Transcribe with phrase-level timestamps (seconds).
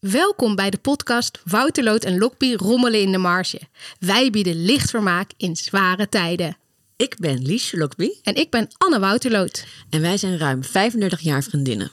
[0.00, 3.60] Welkom bij de podcast Wouterloot en Lokpie rommelen in de marge.
[3.98, 6.56] Wij bieden licht vermaak in zware tijden.
[6.96, 9.66] Ik ben Liesje Lokby En ik ben Anne Wouterloot.
[9.90, 11.90] en wij zijn ruim 35 jaar vriendinnen.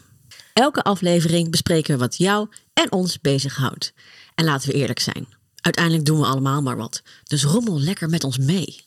[0.54, 3.94] Elke aflevering bespreken we wat jou en ons bezighoudt.
[4.36, 5.28] En laten we eerlijk zijn.
[5.62, 7.02] Uiteindelijk doen we allemaal maar wat.
[7.24, 8.84] Dus rommel lekker met ons mee.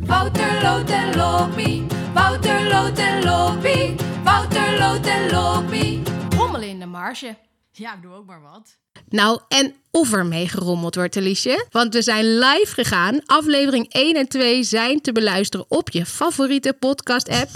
[0.00, 3.94] Wouterloot en Loopie, Wouterloot en Loopie,
[4.24, 6.02] Wouterloot en Loopie.
[6.36, 7.36] Rommelen in de marge.
[7.72, 8.76] Ja, ik doe ook maar wat.
[9.08, 11.66] Nou, en of er mee gerommeld wordt, Alice.
[11.70, 13.20] Want we zijn live gegaan.
[13.26, 17.48] Aflevering 1 en 2 zijn te beluisteren op je favoriete podcast-app.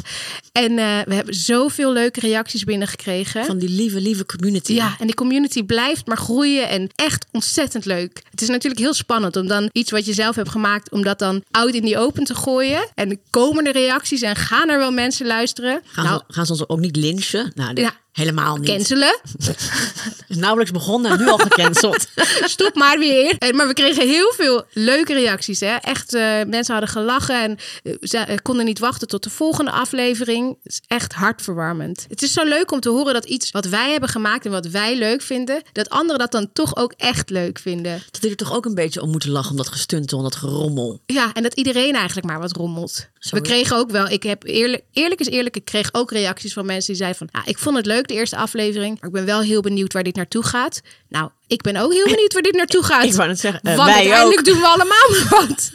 [0.52, 3.45] En eh, we hebben zoveel leuke reacties binnengekregen.
[3.45, 4.73] Van die lieve, lieve community.
[4.73, 8.23] Ja, en die community blijft maar groeien en echt ontzettend leuk.
[8.30, 11.19] Het is natuurlijk heel spannend om dan iets wat je zelf hebt gemaakt, om dat
[11.19, 12.89] dan out in die open te gooien.
[12.95, 15.80] En komen er reacties en gaan er wel mensen luisteren.
[15.84, 17.53] Gaan, nou, ze, gaan ze ons ook niet lynchen?
[17.55, 17.97] Nou, dit- Ja.
[18.16, 18.69] Helemaal niet.
[18.69, 19.20] cancelen.
[20.29, 22.06] is nauwelijks begonnen en nu al gecanceld.
[22.56, 23.37] Stop maar weer.
[23.39, 25.61] Eh, Maar we kregen heel veel leuke reacties.
[25.61, 25.75] Hè?
[25.77, 30.56] Echt, eh, mensen hadden gelachen en eh, ze konden niet wachten tot de volgende aflevering.
[30.62, 32.06] Het is echt hartverwarmend.
[32.09, 34.67] Het is zo leuk om te horen dat iets wat wij hebben gemaakt en wat
[34.67, 38.03] wij leuk vinden, dat anderen dat dan toch ook echt leuk vinden.
[38.11, 41.00] dat er toch ook een beetje om moeten lachen om dat gestuntel en dat gerommel.
[41.06, 43.09] Ja, en dat iedereen eigenlijk maar wat rommelt.
[43.31, 46.67] We kregen ook wel, ik heb eerlijk, eerlijk is eerlijk, ik kreeg ook reacties van
[46.67, 49.25] mensen die zeiden van, nou, ik vond het leuk de eerste aflevering, maar ik ben
[49.25, 50.81] wel heel benieuwd waar dit naartoe gaat.
[51.09, 53.05] Nou, ik ben ook heel benieuwd waar dit naartoe gaat.
[53.05, 54.45] Ik wou net zeggen, eh, Want wij uiteindelijk ook.
[54.45, 55.09] doen we allemaal
[55.47, 55.71] wat.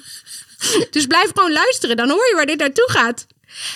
[0.89, 3.25] Dus blijf gewoon luisteren, dan hoor je waar dit naartoe gaat.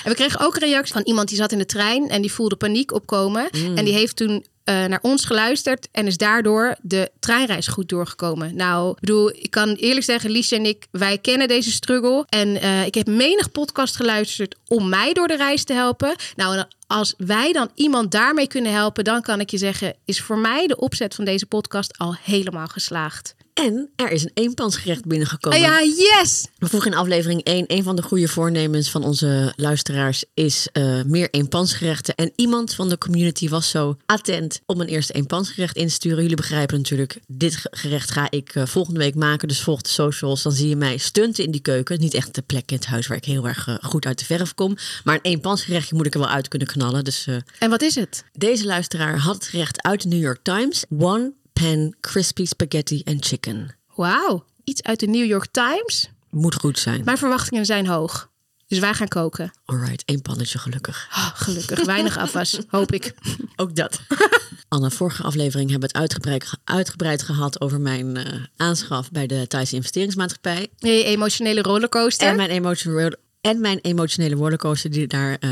[0.04, 2.32] En we kregen ook een reactie van iemand die zat in de trein en die
[2.32, 3.48] voelde paniek opkomen.
[3.52, 3.78] Mm.
[3.78, 8.56] En die heeft toen eh, naar ons geluisterd en is daardoor de treinreis goed doorgekomen.
[8.56, 12.26] Nou, ik bedoel, ik kan eerlijk zeggen, Liesje en ik, wij kennen deze struggle.
[12.30, 16.16] En eh, ik heb menig podcast geluisterd om mij door de reis te helpen.
[16.36, 20.38] Nou, als wij dan iemand daarmee kunnen helpen, dan kan ik je zeggen, is voor
[20.38, 23.36] mij de opzet van deze podcast al helemaal geslaagd.
[23.56, 25.58] En er is een eenpansgerecht binnengekomen.
[25.58, 26.48] Ah ja, yes!
[26.58, 31.02] We vroegen in aflevering 1, een van de goede voornemens van onze luisteraars is eh,
[31.06, 32.16] meer eenpansgerechten.
[32.16, 36.22] En iemand van de community was zo attent om een eerste eenpansgerecht in te sturen.
[36.22, 39.48] Jullie begrijpen natuurlijk, dit ge- gerecht ga ik eh, volgende week maken.
[39.48, 42.00] Dus volg de socials, dan zie je mij stunten in die keuken.
[42.00, 44.26] Niet echt de plek in het huis waar ik heel erg eh, goed uit de
[44.26, 44.78] verf kom.
[45.04, 47.04] Maar een eenpansgerechtje moet ik er wel uit kunnen knallen.
[47.04, 47.28] Dus
[47.60, 48.24] En wat is het?
[48.34, 50.84] deze luisteraar had het gerecht uit de New York Times.
[51.00, 53.76] One pan crispy spaghetti and chicken.
[53.96, 56.10] Wauw, iets uit de New York Times.
[56.30, 57.02] Moet goed zijn.
[57.04, 58.30] Mijn verwachtingen zijn hoog.
[58.68, 59.52] Dus wij gaan koken.
[59.66, 61.08] Alright, één pannetje gelukkig.
[61.12, 63.14] Oh, gelukkig, weinig afwas, hoop ik.
[63.56, 64.00] Ook dat.
[64.68, 69.48] Anne, vorige aflevering hebben we het uitgebreid, uitgebreid gehad over mijn eh, aanschaf bij de
[69.48, 70.68] Thaise investeringsmaatschappij.
[70.78, 72.28] Je emotionele rollercoaster.
[72.28, 75.50] En mijn, emotionele, en mijn emotionele rollercoaster die daar eh,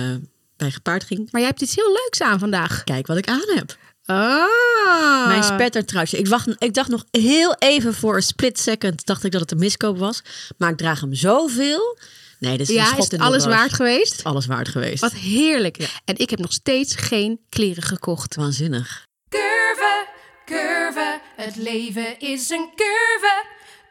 [0.58, 1.31] bij gepaard ging.
[1.31, 2.84] Maar jij hebt iets heel leuks aan vandaag.
[2.84, 3.78] Kijk wat ik aan heb.
[4.06, 5.28] Ah.
[5.28, 6.18] Mijn spettertruitje.
[6.18, 9.52] Ik, wacht, ik dacht nog heel even voor een split second dacht ik dat het
[9.52, 10.22] een miskoop was.
[10.58, 11.97] Maar ik draag hem zoveel.
[12.40, 14.13] Nee, dit is een Ja, schot is het alles waard geweest?
[14.13, 15.02] Is alles waard geweest.
[15.02, 15.78] Wat heerlijk.
[16.06, 18.36] En ik heb nog steeds geen kleren gekocht.
[18.36, 19.06] Waanzinnig.
[19.30, 20.08] Curve,
[20.46, 23.44] curve, het leven is een curve.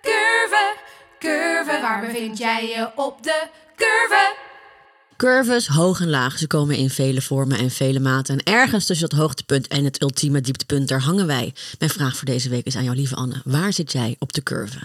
[0.03, 0.75] Curve,
[1.19, 3.47] curve, waar bevind jij je op de
[3.77, 4.35] curve?
[5.23, 8.39] Curves, hoog en laag, ze komen in vele vormen en vele maten.
[8.39, 11.55] En ergens tussen dat hoogtepunt en het ultieme dieptepunt, daar hangen wij.
[11.79, 13.41] Mijn vraag voor deze week is aan jou, lieve Anne.
[13.45, 14.79] Waar zit jij op de curve?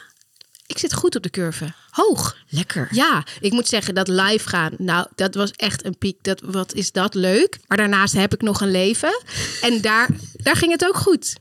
[0.65, 1.73] Ik zit goed op de curve.
[1.89, 2.37] Hoog.
[2.49, 2.87] Lekker.
[2.91, 6.17] Ja, ik moet zeggen dat live gaan, nou, dat was echt een piek.
[6.21, 7.57] Dat, wat is dat leuk.
[7.67, 9.21] Maar daarnaast heb ik nog een leven.
[9.61, 11.35] En daar, daar ging het ook goed.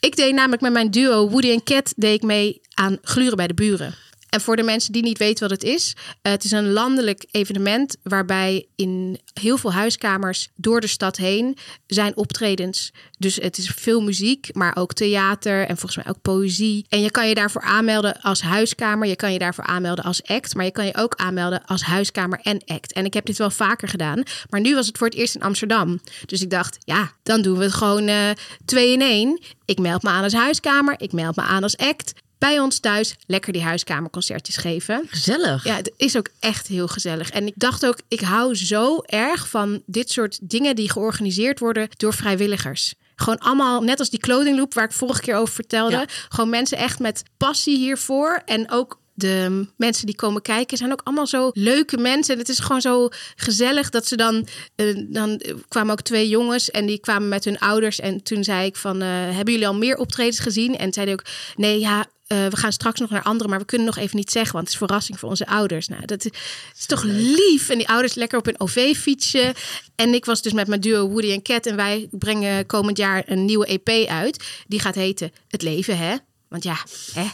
[0.00, 3.46] Ik deed namelijk met mijn duo Woody en Cat deed ik mee aan Gluren bij
[3.46, 3.94] de Buren.
[4.30, 7.26] En voor de mensen die niet weten wat het is, eh, het is een landelijk
[7.30, 12.92] evenement waarbij in heel veel huiskamers door de stad heen zijn optredens.
[13.18, 16.86] Dus het is veel muziek, maar ook theater en volgens mij ook poëzie.
[16.88, 20.54] En je kan je daarvoor aanmelden als huiskamer, je kan je daarvoor aanmelden als act,
[20.54, 22.92] maar je kan je ook aanmelden als huiskamer en act.
[22.92, 25.42] En ik heb dit wel vaker gedaan, maar nu was het voor het eerst in
[25.42, 26.00] Amsterdam.
[26.26, 28.30] Dus ik dacht, ja, dan doen we het gewoon eh,
[28.64, 29.40] twee in één.
[29.64, 32.12] Ik meld me aan als huiskamer, ik meld me aan als act.
[32.40, 35.02] Bij ons thuis lekker die huiskamerconcertjes geven.
[35.06, 35.64] Gezellig.
[35.64, 37.30] Ja, het is ook echt heel gezellig.
[37.30, 41.88] En ik dacht ook, ik hou zo erg van dit soort dingen die georganiseerd worden
[41.96, 42.94] door vrijwilligers.
[43.16, 45.96] Gewoon allemaal, net als die clothing loop waar ik vorige keer over vertelde.
[45.96, 46.04] Ja.
[46.28, 48.42] Gewoon mensen echt met passie hiervoor.
[48.44, 52.34] En ook de mensen die komen kijken zijn ook allemaal zo leuke mensen.
[52.34, 54.46] En het is gewoon zo gezellig dat ze dan...
[54.76, 58.00] eh, dan kwamen ook twee jongens en die kwamen met hun ouders.
[58.00, 60.78] En toen zei ik van, eh, hebben jullie al meer optredens gezien?
[60.78, 61.24] En zeiden ook,
[61.56, 62.06] nee, ja...
[62.26, 64.64] eh, we gaan straks nog naar anderen, maar we kunnen nog even niet zeggen, want
[64.64, 65.88] het is verrassing voor onze ouders.
[65.88, 66.30] Nou, dat is,
[66.78, 67.68] is toch lief.
[67.68, 69.54] En die ouders lekker op een OV-fietsje.
[69.96, 73.22] En ik was dus met mijn duo Woody en Cat en wij brengen komend jaar
[73.26, 74.44] een nieuwe EP uit.
[74.66, 76.16] Die gaat heten Het Leven, hè?
[76.48, 76.76] Want ja,
[77.14, 77.26] hè?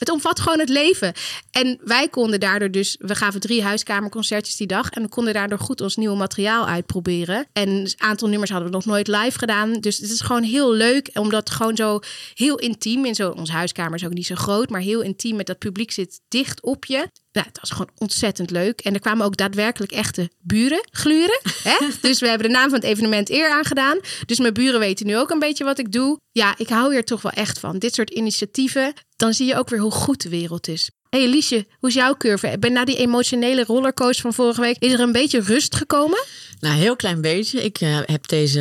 [0.00, 1.12] Het omvat gewoon het leven.
[1.50, 4.90] En wij konden daardoor dus, we gaven drie huiskamerconcertjes die dag.
[4.90, 7.46] En we konden daardoor goed ons nieuwe materiaal uitproberen.
[7.52, 9.72] En een aantal nummers hadden we nog nooit live gedaan.
[9.72, 11.98] Dus het is gewoon heel leuk, omdat gewoon zo
[12.34, 13.30] heel intiem in zo.
[13.30, 16.62] Onze huiskamer is ook niet zo groot, maar heel intiem met dat publiek zit dicht
[16.62, 17.08] op je.
[17.32, 18.80] Nou, het was gewoon ontzettend leuk.
[18.80, 21.40] En er kwamen ook daadwerkelijk echte buren gluren.
[21.62, 21.76] Hè?
[22.08, 23.98] dus we hebben de naam van het evenement eer aangedaan.
[24.26, 26.18] Dus mijn buren weten nu ook een beetje wat ik doe.
[26.32, 27.78] Ja, ik hou hier toch wel echt van.
[27.78, 28.92] Dit soort initiatieven.
[29.16, 30.90] Dan zie je ook weer hoe goed de wereld is.
[31.10, 32.56] Hé hey Liesje, hoe is jouw curve?
[32.58, 36.24] Ben na die emotionele rollercoaster van vorige week, is er een beetje rust gekomen?
[36.60, 37.64] Nou, heel klein beetje.
[37.64, 38.60] Ik eh, heb deze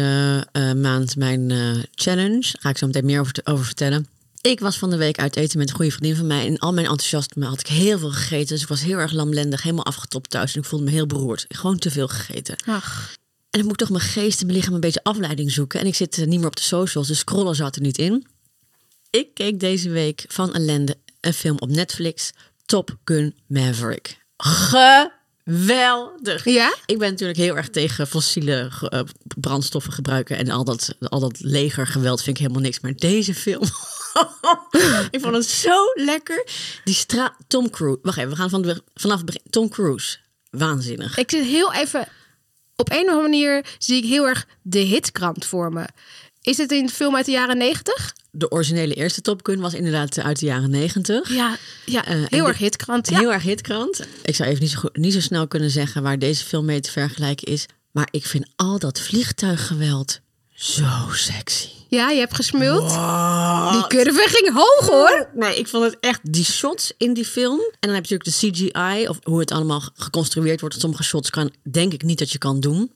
[0.52, 2.40] eh, maand mijn eh, challenge.
[2.40, 4.08] Daar ga ik zo meteen meer over, over vertellen.
[4.42, 6.46] Ik was van de week uit eten met een goede vriendin van mij.
[6.46, 8.48] En al mijn enthousiasme had ik heel veel gegeten.
[8.48, 10.54] Dus ik was heel erg lamlendig, helemaal afgetopt thuis.
[10.54, 11.46] En ik voelde me heel beroerd.
[11.48, 12.56] Gewoon te veel gegeten.
[12.66, 13.14] Ach,
[13.50, 15.80] En dan moet ik toch mijn geest en mijn lichaam een beetje afleiding zoeken.
[15.80, 18.28] En ik zit eh, niet meer op de socials, dus scrollen zat er niet in.
[19.10, 22.32] Ik keek deze week van ellende een film op Netflix.
[22.66, 24.18] Top Gun Maverick.
[24.38, 26.46] Geweldig.
[26.46, 26.76] Ja?
[26.86, 29.02] Ik ben natuurlijk heel erg tegen fossiele eh,
[29.40, 30.38] brandstoffen gebruiken.
[30.38, 32.80] En al dat, al dat legergeweld vind ik helemaal niks.
[32.80, 33.62] Maar deze film...
[35.12, 36.46] ik vond het zo lekker.
[36.84, 38.00] Die stra Tom Cruise.
[38.02, 39.42] Wacht even, we gaan van de, vanaf het begin.
[39.50, 40.18] Tom Cruise.
[40.50, 41.18] Waanzinnig.
[41.18, 42.08] ik zit heel even.
[42.76, 45.86] Op een of andere manier zie ik heel erg de hitkrant voor me.
[46.42, 48.14] Is het in de film uit de jaren negentig?
[48.32, 51.30] De originele eerste Top Gun was inderdaad uit de jaren negentig.
[51.34, 53.10] Ja, ja en heel de- erg hitkrant.
[53.10, 53.20] Ja.
[53.20, 54.08] Heel erg hitkrant.
[54.24, 56.80] Ik zou even niet zo, goed- niet zo snel kunnen zeggen waar deze film mee
[56.80, 57.66] te vergelijken is.
[57.92, 60.20] Maar ik vind al dat vliegtuiggeweld
[60.60, 61.68] zo sexy.
[61.88, 62.90] ja, je hebt gesmuld.
[63.72, 65.30] Die curve ging hoog hoor.
[65.34, 67.60] Nee, ik vond het echt die shots in die film.
[67.60, 70.80] En dan heb je natuurlijk de CGI, of hoe het allemaal geconstrueerd wordt.
[70.80, 72.92] Sommige shots kan, denk ik niet dat je kan doen.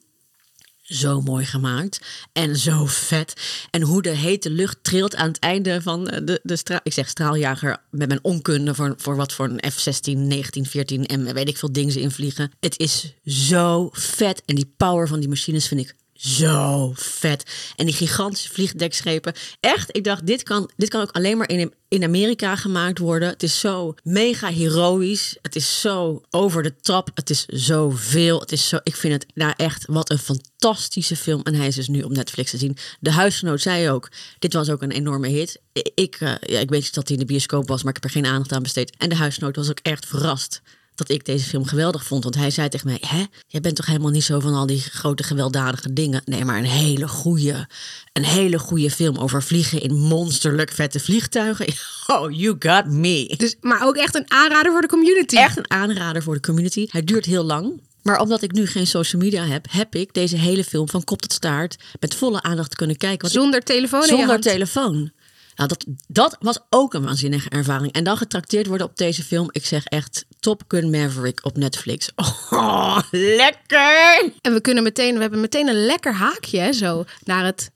[0.81, 1.99] Zo mooi gemaakt.
[2.33, 3.33] En zo vet.
[3.71, 6.79] En hoe de hete lucht trilt aan het einde van de, de straal.
[6.83, 11.33] Ik zeg straaljager met mijn onkunde voor, voor wat voor een F-16, 19, 14 en
[11.33, 12.51] weet ik veel dingen ze invliegen.
[12.59, 14.41] Het is zo vet.
[14.45, 17.43] En die power van die machines vind ik zo vet.
[17.75, 19.33] En die gigantische vliegdekschepen.
[19.59, 23.29] Echt, ik dacht, dit kan, dit kan ook alleen maar in, in Amerika gemaakt worden.
[23.29, 25.37] Het is zo mega heroïs.
[25.41, 27.09] Het is zo over de top.
[27.13, 28.39] Het is zoveel.
[28.39, 31.41] Het is zo, ik vind het nou echt wat een fantastische film.
[31.41, 32.77] En hij is dus nu op Netflix te zien.
[32.99, 35.61] De huisgenoot zei ook, dit was ook een enorme hit.
[35.95, 38.21] Ik, eh, ja, ik weet dat hij in de bioscoop was, maar ik heb er
[38.21, 38.95] geen aandacht aan besteed.
[38.97, 40.61] En de huisgenoot was ook echt verrast
[40.95, 42.23] dat ik deze film geweldig vond.
[42.23, 44.79] Want hij zei tegen mij: Hè, jij bent toch helemaal niet zo van al die
[44.79, 46.21] grote gewelddadige dingen.
[46.25, 47.67] Nee, maar een hele goede,
[48.13, 51.65] een hele goede film over vliegen in monsterlijk vette vliegtuigen.
[52.07, 53.33] Oh, you got me.
[53.37, 55.35] Dus, maar ook echt een aanrader voor de community.
[55.35, 56.87] Echt een aanrader voor de community.
[56.89, 57.81] Hij duurt heel lang.
[58.01, 61.21] Maar omdat ik nu geen social media heb, heb ik deze hele film van kop
[61.21, 63.29] tot staart met volle aandacht kunnen kijken.
[63.29, 65.11] Zonder telefoon zonder telefoon.
[65.55, 67.93] Nou, dat, dat was ook een waanzinnige ervaring.
[67.93, 69.49] En dan getrakteerd worden op deze film.
[69.51, 72.09] Ik zeg echt Top Gun Maverick op Netflix.
[72.49, 74.31] Oh, lekker!
[74.41, 77.71] En we kunnen meteen, we hebben meteen een lekker haakje hè, zo naar het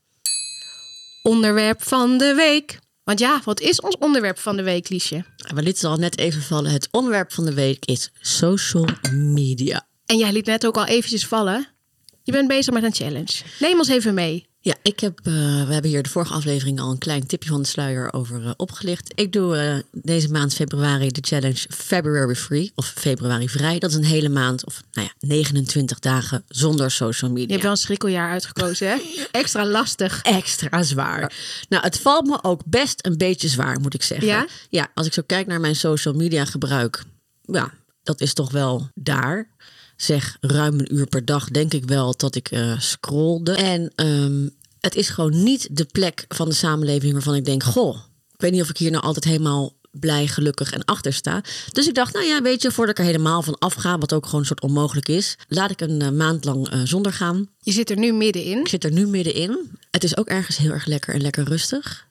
[1.22, 2.78] onderwerp van de week.
[3.04, 5.24] Want ja, wat is ons onderwerp van de week, Liesje?
[5.54, 6.70] Maar dit zal net even vallen.
[6.70, 9.86] Het onderwerp van de week is social media.
[10.06, 11.68] En jij liet net ook al eventjes vallen.
[12.22, 13.42] Je bent bezig met een challenge.
[13.58, 14.47] Neem ons even mee.
[14.60, 15.32] Ja, ik heb, eh,
[15.66, 18.50] we hebben hier de vorige aflevering al een klein tipje van de sluier over eh,
[18.56, 19.12] opgelicht.
[19.14, 23.78] Ik doe eh, deze maand februari de challenge February Free of februari vrij.
[23.78, 27.50] Dat is een hele maand of nou ja, 29 dagen zonder social Je media.
[27.50, 28.96] hebt wel een schrikkeljaar uitgekozen, hè?
[29.40, 30.22] Extra lastig.
[30.22, 31.32] extra zwaar.
[31.68, 34.26] Nou, het valt me ook best een beetje zwaar, moet ik zeggen.
[34.26, 34.46] Ja?
[34.70, 37.04] Ja, als ik zo kijk naar mijn social media gebruik,
[37.42, 39.48] ja, dat is toch wel daar.
[39.98, 43.52] Zeg ruim een uur per dag, denk ik wel dat ik eh scrolde.
[43.52, 44.48] En ehm,
[44.80, 47.96] het is gewoon niet de plek van de samenleving waarvan ik denk, goh,
[48.32, 51.42] ik weet niet of ik hier nou altijd helemaal blij, gelukkig en achter sta.
[51.72, 54.24] Dus ik dacht, nou ja, weet je, voordat ik er helemaal van afga, wat ook
[54.24, 57.48] gewoon een soort onmogelijk is, laat ik een eh, maand lang eh, zonder gaan.
[57.58, 58.58] Je zit er nu middenin.
[58.58, 59.70] Ik zit er nu middenin.
[59.90, 62.06] Het is ook ergens heel erg lekker en lekker rustig.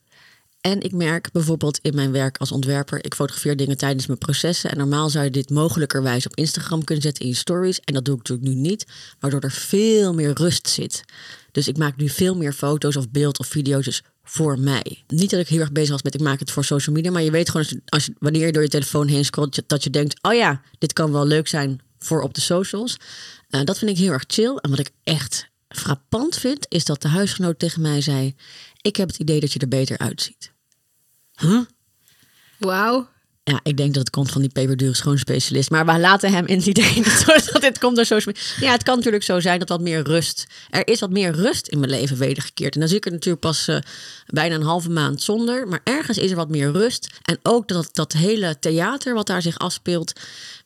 [0.68, 4.70] En ik merk bijvoorbeeld in mijn werk als ontwerper, ik fotografeer dingen tijdens mijn processen.
[4.70, 7.80] En normaal zou je dit mogelijkerwijs op Instagram kunnen zetten in je stories.
[7.80, 8.86] En dat doe ik natuurlijk nu niet,
[9.20, 11.04] waardoor er veel meer rust zit.
[11.52, 15.04] Dus ik maak nu veel meer foto's of beeld of video's voor mij.
[15.08, 17.22] Niet dat ik heel erg bezig was met ik maak het voor social media, maar
[17.22, 20.34] je weet gewoon als wanneer je door je telefoon heen scrolt dat je denkt, oh
[20.34, 22.98] ja, dit kan wel leuk zijn voor op de socials.
[23.50, 24.56] Eh, dat vind ik heel erg chill.
[24.56, 28.36] En wat ik echt frappant vind, is dat de huisgenoot tegen mij zei:
[28.82, 30.56] ik heb het idee dat je er beter uitziet.
[31.42, 31.62] Huh?
[32.58, 33.08] Wauw.
[33.44, 35.70] Ja, ik denk dat het komt van die peperdure schoonspecialist.
[35.70, 38.68] Maar we laten hem in het idee dat, dat dit komt door social media.
[38.68, 40.48] Ja, het kan natuurlijk zo zijn dat wat meer rust...
[40.70, 42.74] Er is wat meer rust in mijn leven wedergekeerd.
[42.74, 43.78] En dan zie ik er natuurlijk pas eh,
[44.26, 45.68] bijna een halve maand zonder.
[45.68, 47.08] Maar ergens is er wat meer rust.
[47.22, 50.14] En ook dat, dat hele theater wat daar zich afspeelt...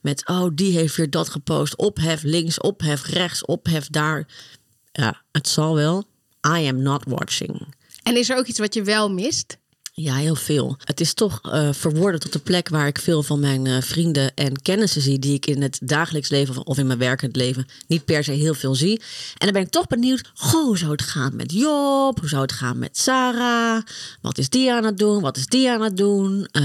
[0.01, 1.75] met, oh, die heeft weer dat gepost.
[1.75, 4.27] Ophef links, ophef rechts, ophef daar.
[4.91, 6.03] Ja, het zal wel.
[6.47, 7.67] I am not watching.
[8.03, 9.57] En is er ook iets wat je wel mist?
[9.93, 10.75] Ja, heel veel.
[10.83, 14.33] Het is toch eh, verworden tot de plek waar ik veel van mijn eh, vrienden
[14.33, 18.05] en kennissen zie, die ik in het dagelijks leven of- in mijn werkend leven niet
[18.05, 18.99] per se heel veel zie.
[19.37, 22.19] En dan ben ik toch benieuwd, goh, hoe zou het gaan met Job?
[22.19, 23.81] Hoe zou het gaan met Sarah?
[24.21, 25.21] Wat is die aan het doen?
[25.21, 26.47] Wat is die aan het doen?
[26.51, 26.63] Eh,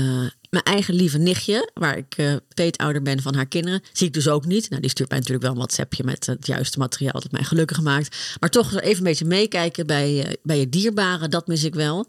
[0.50, 4.28] mijn eigen lieve nichtje, waar ik eh peetouder ben van haar kinderen, zie ik dus
[4.28, 4.71] ook niet.
[4.71, 7.80] Nou, die stuurt mij natuurlijk wel een WhatsAppje met het juiste materiaal dat mij gelukkig
[7.80, 8.16] maakt.
[8.40, 12.06] Maar toch even een beetje meekijken bij, bij je dierbaren, dat mis ik wel.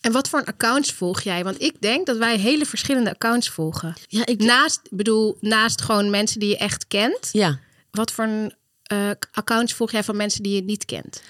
[0.00, 1.44] En wat voor een accounts volg jij?
[1.44, 3.94] Want ik denk dat wij hele verschillende accounts volgen.
[4.08, 7.28] Ja, ik, Naast, bedoel, naast gewoon mensen die je echt kent.
[7.32, 7.58] ja,
[7.90, 11.22] Wat voor een, eh, accounts volg jij van mensen die je niet kent?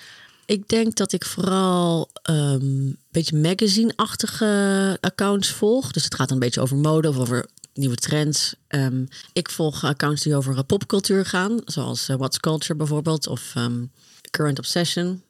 [0.46, 5.90] Ik denk dat ik vooral ehm, een beetje magazine-achtige accounts volg.
[5.92, 8.54] Dus het gaat een beetje over mode of over nieuwe trends.
[8.68, 13.84] Ehm, ik volg accounts die over popcultuur gaan, zoals eh, What's Culture bijvoorbeeld of ehm,
[14.30, 15.22] Current Obsession.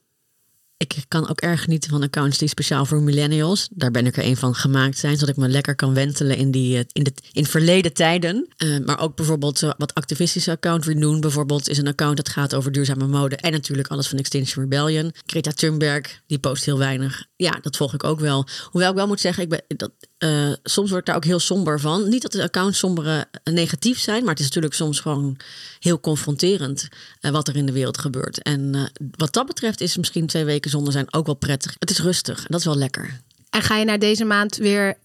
[0.79, 4.25] Ik kan ook erg genieten van accounts die speciaal voor millennials, daar ben ik er
[4.25, 7.13] een van gemaakt zijn, zodat ik me lekker kan wentelen in, die, eh, in, de,
[7.33, 8.49] in verleden tijden.
[8.57, 12.55] Eh, maar ook bijvoorbeeld eh, wat activistische account Renoon bijvoorbeeld is een account dat gaat
[12.55, 15.13] over duurzame mode en natuurlijk alles van Extinction Rebellion.
[15.27, 17.27] Greta Thunberg, die post heel weinig.
[17.37, 18.47] Ja, dat volg ik ook wel.
[18.65, 21.39] Hoewel ik wel moet zeggen, ik ben, dat, eh, soms word ik daar ook heel
[21.39, 22.09] somber van.
[22.09, 25.37] Niet dat de accounts sombere eh, negatief zijn, maar het is natuurlijk soms gewoon
[25.81, 26.89] heel confronterend
[27.21, 28.43] eh, wat er in de wereld gebeurt.
[28.43, 31.77] En wat dat betreft is misschien twee weken zonder zijn ook wel prettig.
[31.79, 33.21] Het is rustig en dat is wel lekker.
[33.51, 34.97] En ga je na deze maand weer,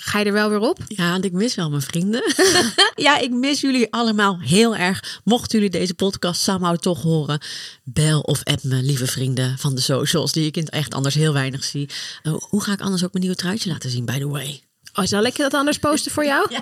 [0.00, 0.78] ga je er wel weer op?
[0.88, 2.22] Ja, en ik mis wel mijn vrienden.
[3.06, 5.20] ja, ik mis jullie allemaal heel erg.
[5.24, 7.40] Mochten jullie deze podcast somehow toch horen,
[7.84, 11.14] bel of app me, lieve vrienden van de socials, die ik in het echt anders
[11.14, 11.88] heel weinig zie.
[12.22, 14.62] Eh, hoe ga ik anders ook mijn nieuwe truitje laten zien, by the way?
[14.94, 16.48] Oh, zal ik dat anders posten voor jou?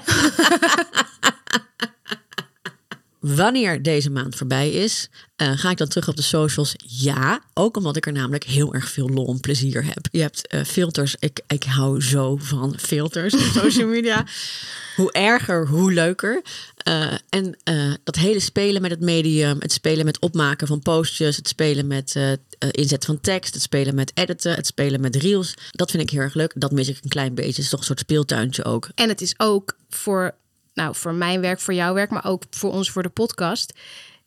[3.35, 6.75] Wanneer deze maand voorbij is, eh, ga ik dan terug op de socials?
[6.87, 10.09] Ja, ook omdat ik er namelijk heel erg veel lol en plezier heb.
[10.11, 11.17] Je hebt eh, filters.
[11.19, 14.27] Ik, ik hou zo van filters op social media.
[14.97, 16.43] hoe erger, hoe leuker.
[16.77, 17.59] Eh, en
[18.05, 22.19] dat hele spelen met het medium, het spelen met opmaken van postjes, het spelen met
[22.71, 25.55] inzet van tekst, het spelen met editen, het spelen met reels.
[25.71, 26.53] Dat vind ik heel erg leuk.
[26.57, 27.51] Dat mis ik een klein beetje.
[27.51, 28.89] Het is toch een soort speeltuintje ook.
[28.95, 30.35] En het is ook voor,
[30.77, 33.73] nou, voor mijn werk, voor jouw werk, maar ook voor ons voor de podcast.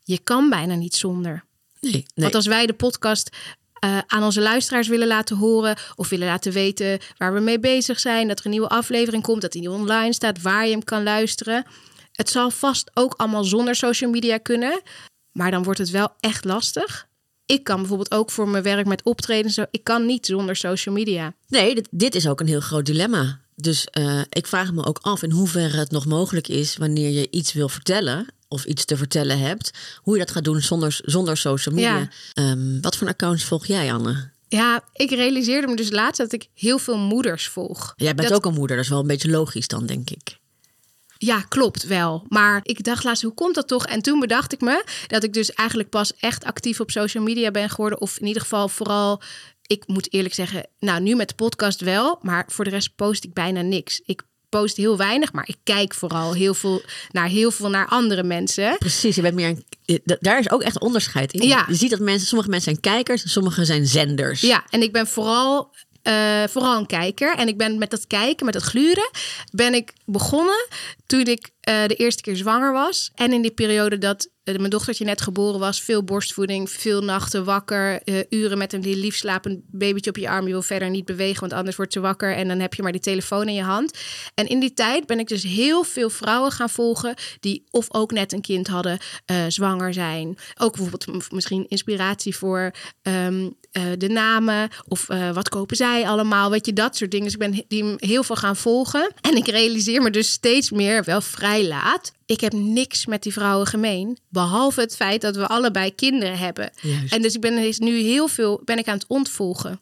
[0.04, 1.44] Je kan bijna niet zonder.
[1.80, 2.06] Nee, nee.
[2.16, 3.30] Want als wij de podcast
[3.74, 8.00] eh, aan onze luisteraars willen laten horen of willen laten weten waar we mee bezig
[8.00, 11.04] zijn, dat er een nieuwe aflevering komt, dat die online staat, waar je hem kan
[11.04, 11.66] luisteren.
[12.12, 14.82] Het zal vast ook allemaal zonder social media kunnen,
[15.32, 17.08] maar dan wordt het wel echt lastig.
[17.46, 20.96] Ik kan bijvoorbeeld ook voor mijn werk met optreden, zo, ik kan niet zonder social
[20.96, 21.34] media.
[21.48, 23.40] Nee, dit, dit is ook een heel groot dilemma.
[23.62, 27.28] Dus eh, ik vraag me ook af in hoeverre het nog mogelijk is wanneer je
[27.32, 31.38] iets wil vertellen of iets te vertellen hebt, hoe je dat gaat doen zonder, zonder
[31.38, 31.98] social media.
[31.98, 32.10] Ja.
[32.34, 34.30] Ehm, wat voor account volg jij, Anne?
[34.48, 37.94] Ja, ik realiseerde me dus laatst dat ik heel veel moeders volg.
[37.96, 40.38] Jij bent Dat- ook een moeder, dat is wel een beetje logisch dan, denk ik.
[41.18, 42.26] Ja, klopt wel.
[42.30, 43.86] Maar ik dacht laatst, hoe komt dat toch?
[43.86, 47.52] En toen bedacht ik me dat ik dus eigenlijk pas echt actief op social media
[47.52, 48.02] ben geworden.
[48.02, 49.22] Of in ieder geval vooral,
[49.70, 52.20] ik moet eerlijk zeggen, nou nu met de podcast wel.
[52.22, 54.02] Maar voor de rest post ik bijna niks.
[54.06, 58.24] Ik post heel weinig, maar ik kijk vooral heel veel naar heel veel naar andere
[58.24, 58.78] mensen.
[58.78, 61.48] Precies, je bent meer een, daar is ook echt onderscheid in.
[61.48, 61.66] Ja.
[61.68, 64.42] Je ziet dat mensen, sommige mensen zijn kijkers, sommige zijn zenders.
[64.42, 67.36] Ja, en ik ben vooral, eh, vooral een kijker.
[67.36, 69.10] En ik ben met dat kijken, met dat gluren,
[69.52, 70.68] ben ik begonnen
[71.06, 73.12] toen ik eh, de eerste keer zwanger was.
[73.16, 78.02] En in die periode dat mijn dochtertje net geboren was, veel borstvoeding, veel nachten wakker,
[78.04, 80.46] eh, uren met een lief slapend babytje op je arm.
[80.46, 82.92] Je wil verder niet bewegen, want anders wordt ze wakker en dan heb je maar
[82.92, 83.98] die telefoon in je hand.
[84.36, 88.12] En in die tijd ben ik dus heel veel vrouwen gaan volgen die of ook
[88.12, 90.38] net een kind hadden, eh, zwanger zijn.
[90.58, 96.50] Ook bijvoorbeeld misschien inspiratie voor ehm, eh, de namen of eh, wat kopen zij allemaal,
[96.50, 97.26] weet je, dat soort dingen.
[97.26, 99.12] Dus ik ben die heel veel gaan volgen.
[99.22, 103.34] En ik realiseer me dus steeds meer, wel vrij laat, ik heb niks met die
[103.34, 106.72] vrouwen gemeen, behalve het feit dat we allebei kinderen hebben.
[106.82, 107.14] Juist.
[107.14, 109.82] En dus ik ben nu heel veel ben ik aan het ontvolgen.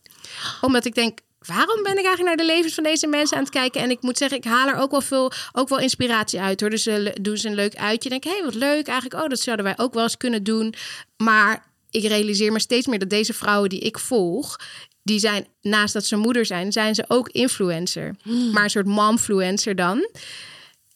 [0.61, 3.51] Omdat ik denk, waarom ben ik eigenlijk naar de levens van deze mensen aan het
[3.51, 3.81] kijken?
[3.81, 6.69] En ik moet zeggen, ik haal er ook wel veel, ook wel inspiratie uit hoor.
[6.69, 8.09] Dus uh, doen ze een leuk uitje.
[8.09, 9.23] Denk, hé, hey, wat leuk eigenlijk.
[9.23, 10.73] Oh, dat zouden wij ook wel eens kunnen doen.
[11.17, 14.59] Maar ik realiseer me steeds meer dat deze vrouwen die ik volg,
[15.03, 18.15] die zijn naast dat ze moeder zijn, zijn ze ook influencer.
[18.21, 18.51] Hmm.
[18.51, 20.07] Maar een soort momfluencer dan.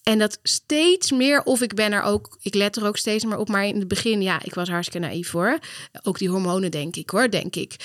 [0.04, 3.38] En dat steeds meer, of ik ben er ook, ik let er ook steeds meer
[3.38, 3.50] op.
[3.50, 5.60] Maar in het begin, ja, ik was hartstikke naïef hoor.
[6.04, 7.76] Ook die hormonen, denk ik hoor, denk ik.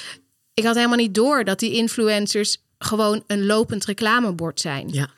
[0.54, 4.88] Ik had helemaal niet door dat die influencers gewoon een lopend reclamebord zijn.
[4.88, 5.08] Ja.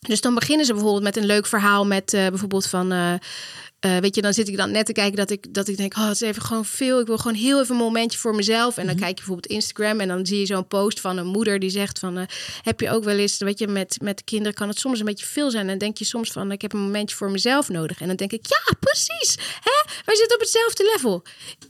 [0.00, 2.92] Dus dan beginnen ze bijvoorbeeld met een leuk verhaal met uh, bijvoorbeeld van.
[2.92, 3.14] Uh,
[3.84, 5.96] uh, weet je, dan zit ik dan net te kijken dat ik, dat ik denk,
[5.96, 7.00] oh, het is even gewoon veel.
[7.00, 8.76] Ik wil gewoon heel even een momentje voor mezelf.
[8.76, 9.00] En dan mm -hmm.
[9.00, 11.98] kijk je bijvoorbeeld Instagram en dan zie je zo'n post van een moeder die zegt
[11.98, 12.24] van, uh,
[12.62, 15.26] heb je ook wel eens, weet je, met, met kinderen kan het soms een beetje
[15.26, 15.62] veel zijn.
[15.62, 18.00] En dan denk je soms van, ik heb een momentje voor mezelf nodig.
[18.00, 19.36] En dan denk ik, ja, precies.
[19.60, 19.92] Hè?
[20.04, 21.22] Wij zitten op hetzelfde level.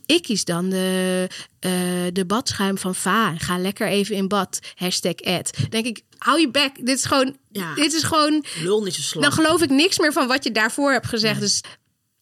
[0.07, 1.27] Ik kies dan de,
[1.61, 1.71] uh,
[2.13, 3.35] de badschuim van Va.
[3.39, 4.59] Ga lekker even in bad.
[4.75, 5.51] Hashtag ad.
[5.71, 6.87] Denk ik, hou je bek.
[6.87, 7.75] Dit is gewoon, ja.
[7.75, 8.45] dit is gewoon.
[8.63, 9.21] Lul niet zo.
[9.21, 11.41] Dan geloof ik niks meer van wat je daarvoor hebt gezegd.
[11.41, 11.43] Nee.
[11.43, 11.63] Dus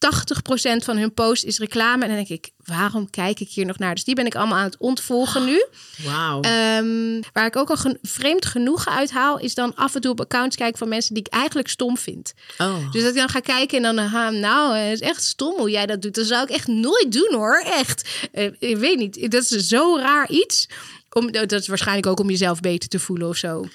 [0.02, 2.02] 80% van hun post is reclame.
[2.02, 3.94] En dan denk ik, waarom kijk ik hier nog naar?
[3.94, 5.66] Dus die ben ik allemaal aan het ontvolgen nu.
[6.04, 6.40] Wauw.
[6.78, 10.11] Um, waar ik ook al gen vreemd genoegen uit haal, is dan af en toe
[10.11, 12.32] op accounts kijken van mensen die ik eigenlijk stom vind.
[12.59, 12.92] Oh.
[12.92, 15.71] Dus dat ik dan ga kijken en dan, aha, nou, het is echt stom hoe
[15.71, 16.14] jij dat doet.
[16.14, 18.28] Dat zou ik echt nooit doen hoor, echt.
[18.35, 20.68] Uh, ik weet niet, dat is zo raar iets.
[21.11, 23.66] Om, dat is waarschijnlijk ook om jezelf beter te voelen of zo.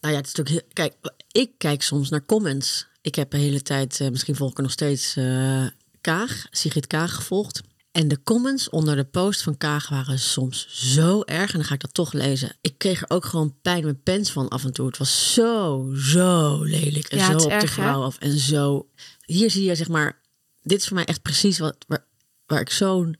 [0.00, 0.68] Nou ja, het is natuurlijk.
[0.72, 0.94] Kijk,
[1.32, 2.86] ik kijk soms naar comments.
[3.04, 5.66] Ik heb de hele tijd, uh, misschien volg ik er nog steeds uh,
[6.00, 7.60] Kaag, Sigrid Kaag gevolgd.
[7.92, 11.50] En de comments onder de post van Kaag waren soms zo erg.
[11.50, 12.56] En dan ga ik dat toch lezen.
[12.60, 14.86] Ik kreeg er ook gewoon pijn met pens van af en toe.
[14.86, 17.06] Het was zo, zo lelijk.
[17.06, 18.06] En ja, zo op erg, de vrouw hè?
[18.06, 18.18] af.
[18.18, 18.88] En zo.
[19.24, 20.20] Hier zie je zeg maar.
[20.62, 22.04] Dit is voor mij echt precies wat, waar,
[22.46, 23.16] waar ik zo'n.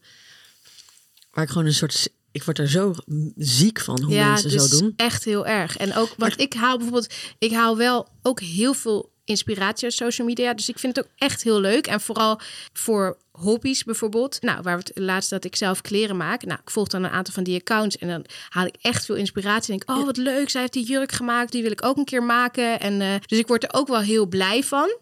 [1.30, 2.94] Waar ik gewoon een soort ik word er zo
[3.36, 4.92] ziek van hoe ja, mensen dus zo doen.
[4.96, 5.76] Echt heel erg.
[5.76, 10.26] En ook, want ik haal bijvoorbeeld, ik haal wel ook heel veel inspiratie uit social
[10.26, 10.54] media.
[10.54, 11.86] Dus ik vind het ook echt heel leuk.
[11.86, 12.40] En vooral
[12.72, 14.42] voor hobby's bijvoorbeeld.
[14.42, 16.44] Nou, waar we het laatst dat ik zelf kleren maak.
[16.44, 17.98] Nou, ik volg dan een aantal van die accounts.
[17.98, 19.72] En dan haal ik echt veel inspiratie.
[19.72, 21.52] En denk, oh wat leuk, zij heeft die jurk gemaakt.
[21.52, 22.80] Die wil ik ook een keer maken.
[22.80, 24.96] En uh, dus ik word er ook wel heel blij van.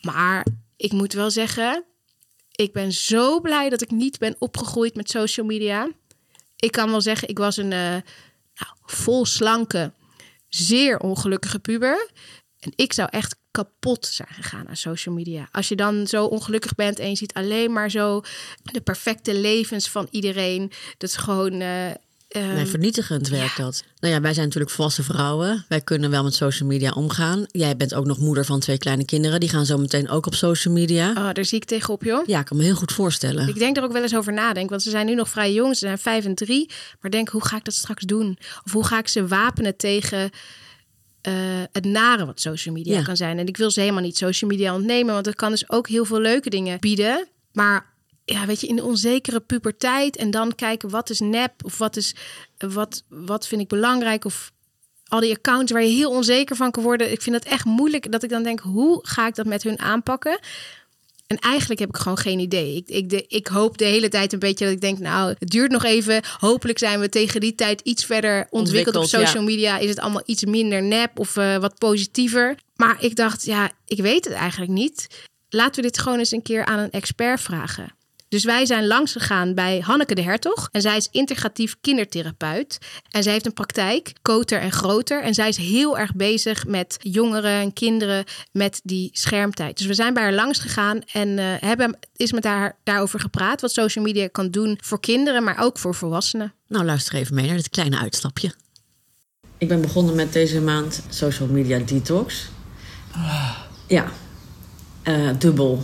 [0.00, 1.84] Maar ik moet wel zeggen,
[2.50, 5.88] ik ben zo blij dat ik niet ben opgegroeid met social media
[6.56, 7.90] ik kan wel zeggen, ik was een uh,
[8.54, 9.92] nou, vol slanke,
[10.48, 12.10] zeer ongelukkige puber.
[12.60, 15.48] En ik zou echt kapot zijn gegaan aan social media.
[15.52, 18.20] Als je dan zo ongelukkig bent en je ziet alleen maar zo
[18.62, 20.72] de perfecte levens van iedereen.
[20.98, 21.60] Dat is gewoon.
[21.60, 21.90] Uh,
[22.32, 23.64] nee, vernietigend werkt ja.
[23.64, 23.84] dat.
[24.00, 25.64] Nou ja, wij zijn natuurlijk volwassen vrouwen.
[25.68, 27.46] Wij kunnen wel met social media omgaan.
[27.46, 29.40] Jij bent ook nog moeder van twee kleine kinderen.
[29.40, 31.10] Die gaan zo meteen ook op social media.
[31.10, 32.26] Oh, daar zie ik tegenop, joh.
[32.26, 33.48] Ja, ik kan me heel goed voorstellen.
[33.48, 34.70] Ik denk er ook wel eens over nadenken.
[34.70, 35.72] Want ze zijn nu nog vrij jong.
[35.72, 36.70] Ze zijn vijf en drie.
[37.00, 38.38] Maar denk, hoe ga ik dat straks doen?
[38.64, 40.30] Of hoe ga ik ze wapenen tegen...
[41.28, 41.34] Uh,
[41.72, 43.02] het nare wat social media ja.
[43.02, 43.38] kan zijn.
[43.38, 45.12] En ik wil ze helemaal niet social media ontnemen.
[45.12, 47.28] Want dat kan dus ook heel veel leuke dingen bieden.
[47.52, 47.86] Maar
[48.24, 51.96] ja, weet je, in de onzekere puberteit en dan kijken wat is nep of wat
[51.96, 52.14] is
[52.58, 54.52] wat, wat vind ik belangrijk of
[55.08, 57.12] al die accounts waar je heel onzeker van kan worden.
[57.12, 59.78] Ik vind het echt moeilijk dat ik dan denk, hoe ga ik dat met hun
[59.78, 60.38] aanpakken?
[61.26, 62.76] En eigenlijk heb ik gewoon geen idee.
[62.76, 65.50] Ik, ik, de, ik hoop de hele tijd een beetje dat ik denk, nou, het
[65.50, 66.22] duurt nog even.
[66.38, 69.48] Hopelijk zijn we tegen die tijd iets verder ontwikkeld, op social ja.
[69.48, 69.78] media.
[69.78, 72.56] Is het allemaal iets minder nep of uh, wat positiever.
[72.76, 75.06] Maar ik dacht, ja, ik weet het eigenlijk niet.
[75.48, 77.94] Laten we dit gewoon eens een keer aan een expert vragen.
[78.28, 80.68] Dus wij zijn langs gegaan bij Hanneke de Hertog.
[80.72, 82.78] En zij is integratief kindertherapeut.
[83.10, 85.22] En zij heeft een praktijk, koter en groter.
[85.22, 89.78] En zij is heel erg bezig met jongeren en kinderen met die schermtijd.
[89.78, 93.60] Dus we zijn bij haar langs gegaan en uh, hebben is met haar daarover gepraat.
[93.60, 96.54] Wat social media kan doen voor kinderen, maar ook voor volwassenen.
[96.68, 98.52] Nou, luister even mee naar dit kleine uitstapje.
[99.58, 102.48] Ik ben begonnen met deze maand social media detox.
[103.14, 103.58] Oh.
[103.86, 104.12] Ja,
[105.04, 105.82] uh, dubbel.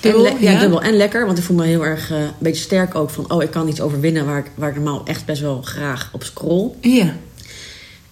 [0.00, 1.26] Dubbel, en ja, ja, dubbel en lekker.
[1.26, 3.30] Want ik voel me heel erg uh, een beetje sterk ook van...
[3.32, 6.22] oh, ik kan iets overwinnen waar ik, waar ik normaal echt best wel graag op
[6.24, 6.70] scroll.
[6.80, 7.14] Ja.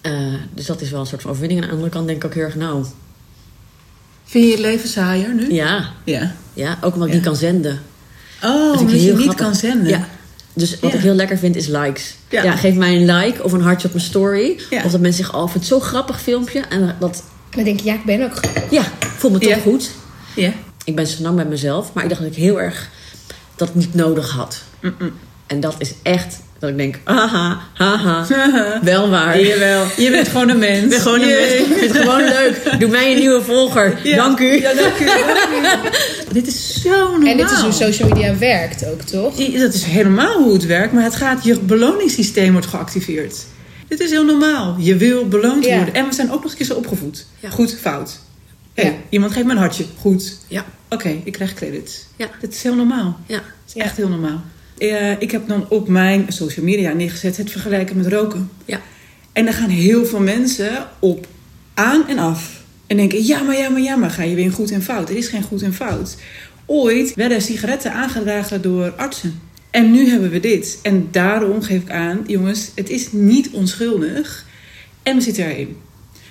[0.01, 1.61] Uh, dus dat is wel een soort van overwinning.
[1.61, 2.85] Aan de andere kant denk ik ook heel erg, nou...
[4.25, 5.53] Vind je je leven saaier nu?
[5.53, 5.89] Ja.
[6.03, 7.81] Ja, ja ook omdat ik niet kan zenden.
[8.43, 9.87] Oh, Dat omdat ik je niet grappig- kan zenden.
[9.87, 10.07] Ja.
[10.53, 10.97] Dus wat Ja.
[10.97, 12.15] ik heel lekker vind is likes.
[12.29, 12.43] Ja.
[12.43, 12.55] Ja.
[12.55, 14.59] geef mij een like of een hartje op mijn story.
[14.69, 14.83] Ja.
[14.83, 16.59] Of dat mensen zeggen, oh, vind het zo'n grappig filmpje.
[16.59, 18.39] En dat, Dan denk ik, ja, ik ben ook.
[18.69, 19.57] ja, ik voel me toch Ja.
[19.59, 19.89] goed.
[20.35, 20.51] Ja.
[20.89, 21.93] Ik ben zo lang bij mezelf.
[21.93, 22.89] Maar ik dacht dat ik heel erg
[23.55, 24.61] dat niet nodig had.
[25.47, 28.25] En dat is echt dat ik denk, haha, haha,
[28.83, 29.41] wel waar.
[29.41, 30.83] Jawel, je bent gewoon een mens.
[30.83, 31.51] Ik ben gewoon een mens.
[31.53, 32.79] Ik vind het gewoon leuk.
[32.79, 33.97] Doe mij een nieuwe volger.
[34.03, 34.15] Ja.
[34.15, 34.61] Dank u.
[34.61, 35.05] Ja, dank u.
[35.05, 35.19] dank
[35.53, 36.33] u.
[36.39, 37.29] dit is zo normaal.
[37.31, 39.35] En dit is hoe social media werkt ook, toch?
[39.35, 43.35] Dat is helemaal hoe het werkt, maar het gaat, je beloningssysteem wordt geactiveerd.
[43.87, 44.75] Dit is heel normaal.
[44.79, 45.75] Je wil beloond Ja.
[45.75, 45.93] worden.
[45.93, 47.25] En we zijn ook nog een keer zo opgevoed.
[47.49, 48.19] Goed, fout.
[48.73, 48.99] Hey.
[49.09, 49.85] Iemand geeft me een hartje.
[49.99, 50.37] Goed.
[50.47, 50.65] Ja.
[50.89, 52.05] Oké, ik krijg credits.
[52.15, 52.29] Ja.
[52.41, 53.19] Dat is heel normaal.
[53.25, 53.37] Ja.
[53.37, 54.41] Dat is echt heel normaal.
[54.77, 58.49] Eh, ik heb dan op mijn social media neergezet het vergelijken met roken.
[58.65, 58.81] Ja.
[59.33, 61.27] En daar gaan heel veel mensen op
[61.73, 62.63] aan en af.
[62.87, 65.09] En denken, ja, maar ja, maar ja, maar ga je weer in goed en fout.
[65.09, 66.17] Er is geen goed en fout.
[66.65, 69.39] Ooit werden sigaretten aangedragen door artsen.
[69.71, 70.79] En nu hebben we dit.
[70.81, 74.45] En daarom geef ik aan, jongens, het is niet onschuldig.
[75.03, 75.77] En we zitten erin.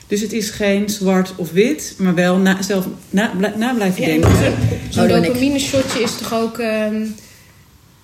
[0.08, 4.06] Dus het is geen zwart of wit, maar wel na, zelf na, na blijven Ja,
[4.08, 4.30] denken.
[4.88, 5.24] Zo'n Oh, ik.
[5.24, 6.58] dopamine shotje is toch ook...
[6.58, 7.04] ehm,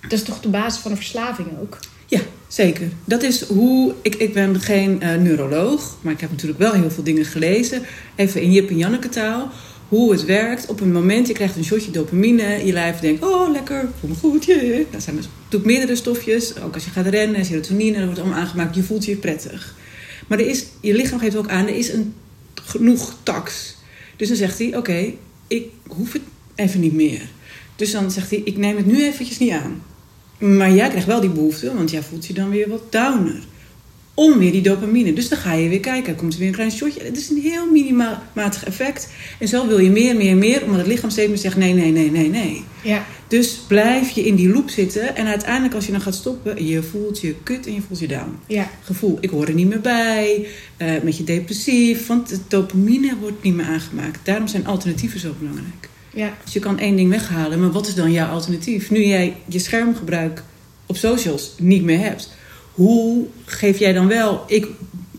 [0.01, 1.79] dat is toch de basis van een verslaving ook?
[2.05, 2.87] Ja, zeker.
[3.05, 3.93] Dat is hoe.
[4.01, 7.81] Ik, ik ben geen eh, neuroloog, maar ik heb natuurlijk wel heel veel dingen gelezen.
[8.15, 9.49] Even in Jip en Janneke taal.
[9.89, 10.65] Hoe het werkt.
[10.67, 12.65] Op een moment, je krijgt een shotje dopamine.
[12.65, 14.45] Je lijf denkt, oh lekker, voel me goed.
[14.45, 14.87] jee.
[14.91, 16.53] Dat zijn dus natuurlijk meerdere stofjes.
[16.61, 18.75] Ook als je gaat rennen, serotonine, dat wordt allemaal aangemaakt.
[18.75, 19.75] Je voelt je prettig.
[20.27, 22.13] Maar er is, je lichaam geeft ook aan, er is een
[22.53, 23.75] genoeg tax.
[24.15, 25.13] Dus dan zegt hij, oké,
[25.47, 26.21] ik hoef het
[26.55, 27.21] even niet meer.
[27.75, 29.81] Dus dan zegt hij, ik neem het nu eventjes niet aan.
[30.37, 33.43] Maar jij krijgt wel die behoefte, want jij voelt je dan weer wat downer.
[34.13, 35.13] Om weer die dopamine.
[35.13, 36.15] Dus dan ga je weer kijken.
[36.15, 37.03] Komt er weer een klein shotje.
[37.03, 39.09] Het is een heel minimatig effect.
[39.39, 40.63] En zo wil je meer, meer, meer.
[40.63, 42.63] Omdat het lichaam steeds meer zegt nee, nee, nee, nee, nee.
[42.83, 43.05] Ja.
[43.35, 45.15] Dus blijf je in die loop zitten.
[45.15, 48.07] En uiteindelijk als je dan gaat stoppen, je voelt je kut en je voelt je
[48.07, 48.39] down.
[48.47, 48.69] Ja.
[48.83, 50.47] Gevoel, ik hoor er niet meer bij.
[50.77, 52.07] eh een beetje depressief.
[52.07, 54.19] Want de dopamine wordt niet meer aangemaakt.
[54.23, 55.89] Daarom zijn alternatieven zo belangrijk.
[56.13, 56.33] Ja.
[56.43, 58.89] Dus je kan één ding weghalen, maar wat is dan jouw alternatief?
[58.91, 60.43] Nu jij je schermgebruik
[60.85, 62.29] op socials niet meer hebt,
[62.71, 64.43] hoe geef jij dan wel?
[64.47, 64.67] Ik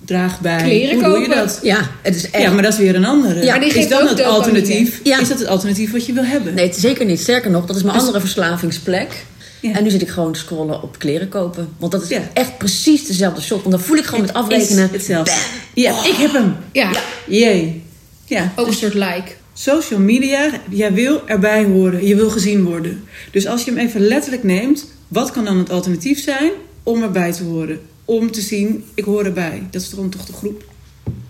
[0.06, 0.56] draag bij.
[0.62, 1.36] Kleren hoe doe je kopen.
[1.36, 1.60] dat?
[1.62, 2.42] Ja, het is echt.
[2.44, 3.42] Ja, maar dat is weer een andere.
[3.44, 4.24] Ja, is ook het dopamine.
[4.24, 5.00] alternatief?
[5.02, 5.20] Ja.
[5.20, 6.54] Is dat het alternatief wat je wil hebben?
[6.54, 7.20] Nee, het zeker niet.
[7.20, 9.24] Sterker nog, dat is mijn Dus- andere verslavingsplek.
[9.60, 9.72] Ja.
[9.72, 11.68] En nu zit ik gewoon te scrollen op kleren kopen.
[11.78, 12.20] Want dat is Ja.
[12.32, 13.58] echt precies dezelfde shop.
[13.62, 14.84] Want dan voel ik gewoon met afrekenen.
[14.84, 15.32] Is hetzelfde.
[15.74, 16.56] Ja, ik heb hem.
[16.72, 16.90] Ja.
[17.26, 17.82] Jee.
[18.24, 19.24] Ja, Ook een dus soort like.
[19.54, 23.04] social media, jij wil erbij horen, je wil gezien worden.
[23.30, 26.50] Dus als je hem even letterlijk neemt, wat kan dan het alternatief zijn
[26.82, 27.80] om erbij te horen?
[28.08, 29.62] Om te zien, ik hoor erbij.
[29.70, 30.64] Dat is dan toch de groep.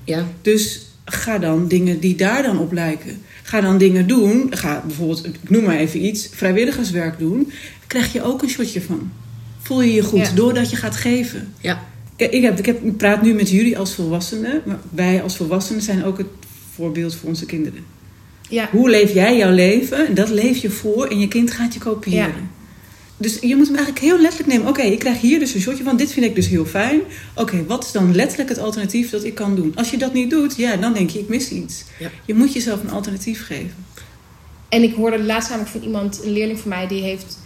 [0.05, 0.27] Ja.
[0.43, 3.23] Dus ga dan dingen die daar dan op lijken.
[3.43, 4.47] Ga dan dingen doen.
[4.51, 7.53] Ga bijvoorbeeld, ik noem maar even iets, vrijwilligerswerk doen.
[7.87, 9.11] Krijg je ook een shotje van.
[9.63, 10.33] Voel je je goed Ja.
[10.35, 11.53] doordat je gaat geven.
[11.61, 11.85] Ja.
[12.17, 14.63] Ik, heb, ik, heb, ik praat nu met jullie als volwassenen.
[14.65, 16.27] Maar wij als volwassenen zijn ook het
[16.75, 17.85] voorbeeld voor onze kinderen.
[18.49, 18.69] Ja.
[18.71, 20.07] Hoe leef jij jouw leven?
[20.07, 22.51] En dat leef je voor en je kind gaat je kopiëren.
[23.17, 24.69] Dus je moet hem eigenlijk heel letterlijk nemen.
[24.69, 25.97] Oké, ik krijg hier dus een shotje van.
[25.97, 27.01] Dit vind ik dus heel fijn.
[27.35, 29.73] Oké, wat is dan letterlijk het alternatief dat ik kan doen?
[29.75, 31.85] Als je dat niet doet, ja, dan denk je, ik mis iets.
[31.99, 32.11] Ja.
[32.25, 33.85] Je moet jezelf een alternatief geven.
[34.69, 37.39] En ik hoorde laatst namelijk van iemand, een leerling van mij, die heeft...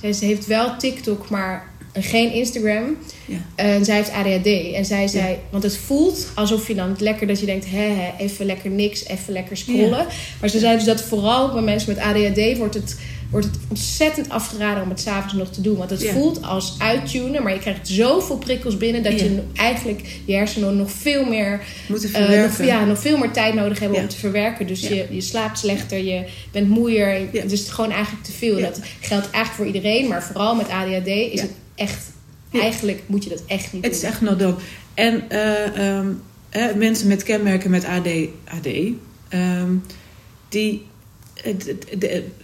[0.00, 2.96] Zij, ze heeft wel TikTok, maar geen Instagram.
[3.24, 3.36] Ja.
[3.54, 4.72] En zij heeft ADHD.
[4.74, 8.10] En zij zei, want het voelt alsof je dan lekker dat je denkt, hè, hè,
[8.18, 10.06] even lekker niks, even lekker scrollen.
[10.40, 12.96] Maar ze zei dus dat vooral bij mensen met ADHD wordt het,
[13.30, 15.76] wordt het ontzettend afgeraden om het s'avonds nog te doen.
[15.76, 16.12] Want het Ja.
[16.12, 19.24] voelt als uittunen, maar je krijgt zoveel prikkels binnen dat Ja.
[19.24, 22.58] je eigenlijk je hersenen nog veel meer Moeten eh, verwerken.
[22.58, 24.02] nog, ja, nog veel meer tijd nodig hebben Ja.
[24.04, 24.66] om te verwerken.
[24.66, 27.20] Dus je, je slaapt slechter, je bent moeier.
[27.32, 28.60] Dus het is gewoon eigenlijk te veel.
[28.60, 32.06] Dat geldt eigenlijk voor iedereen, maar vooral met ADHD is het echt...
[32.52, 34.10] Eigenlijk moet je dat echt niet Het is doen.
[34.10, 34.60] echt dope.
[34.94, 38.06] En eh, ehm, mensen met kenmerken met AD,
[38.44, 38.66] AD
[39.28, 39.70] ehm,
[40.48, 40.86] die,
[41.42, 41.74] het,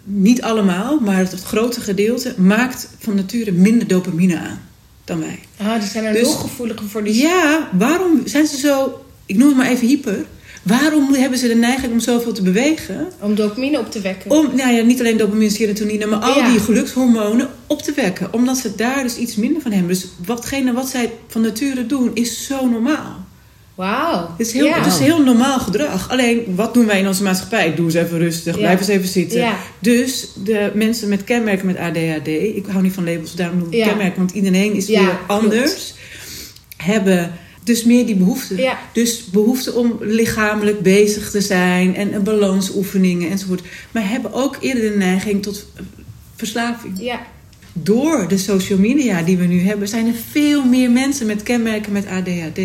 [0.05, 4.61] niet allemaal, maar het, grote gedeelte maakt van nature minder dopamine aan
[5.05, 5.39] dan wij.
[5.57, 7.05] Ah, die zijn er Dus- nog gevoeliger voor.
[7.05, 7.15] Die...
[7.23, 10.25] Ja, waarom zijn ze zo, ik noem het maar even hyper.
[10.63, 13.09] Waarom hebben ze de neiging om zoveel te bewegen?
[13.21, 14.31] Om dopamine op te wekken.
[14.31, 16.51] Om nou ja, niet alleen dopamine, serotonine, maar al Ja.
[16.51, 18.33] die gelukshormonen op te wekken.
[18.33, 19.89] Omdat ze daar dus iets minder van hebben.
[19.89, 23.25] Dus watgene wat zij van nature doen, is zo normaal.
[23.75, 24.35] Wauw.
[24.37, 24.79] Het is, heel, ja.
[24.83, 26.11] het is heel normaal gedrag.
[26.11, 27.75] Alleen, wat doen wij in onze maatschappij?
[27.75, 28.61] Doe eens even rustig, Ja.
[28.61, 29.39] blijf eens even zitten.
[29.39, 29.57] Ja.
[29.79, 32.27] Dus de mensen met kenmerken met ADHD...
[32.29, 34.17] Ik hou niet van labels, daarom noem ik kenmerken.
[34.17, 35.43] Want iedereen is weer klopt.
[35.45, 35.95] anders.
[36.77, 37.33] Hebben
[37.63, 38.75] dus meer die behoefte.
[38.93, 41.97] Dus behoefte om lichamelijk bezig te zijn...
[41.97, 43.63] en balansoefeningen enzovoort.
[43.91, 45.67] Maar hebben ook eerder de neiging tot
[46.37, 46.95] verslaving.
[46.99, 47.27] Ja.
[47.73, 49.89] Door de social media die we nu hebben...
[49.89, 52.61] zijn er veel meer mensen met kenmerken met ADHD...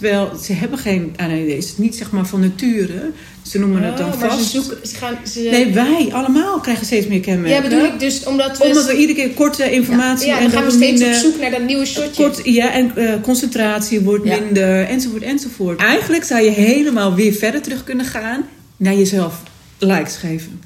[0.00, 1.30] Terwijl ze hebben geen ADHD.
[1.50, 3.10] Het is niet zeg maar van nature.
[3.42, 4.44] Ze noemen het dan Oh, maar vast.
[4.50, 4.88] ze zoeken...
[4.88, 7.62] Ze gaan, ze, Nee, wij allemaal krijgen steeds meer kenmerken.
[7.62, 8.64] ja, bedoel ik dus omdat we...
[8.64, 11.50] Omdat we iedere keer korte informatie ja, en dan gaan we steeds op zoek naar
[11.50, 12.22] dat nieuwe shotje.
[12.22, 14.38] Kort, ja, en eh, concentratie wordt Ja.
[14.40, 15.80] minder, enzovoort, enzovoort.
[15.80, 18.44] Eigenlijk zou je helemaal weer verder terug kunnen gaan
[18.76, 19.42] naar jezelf
[19.78, 20.60] likes geven.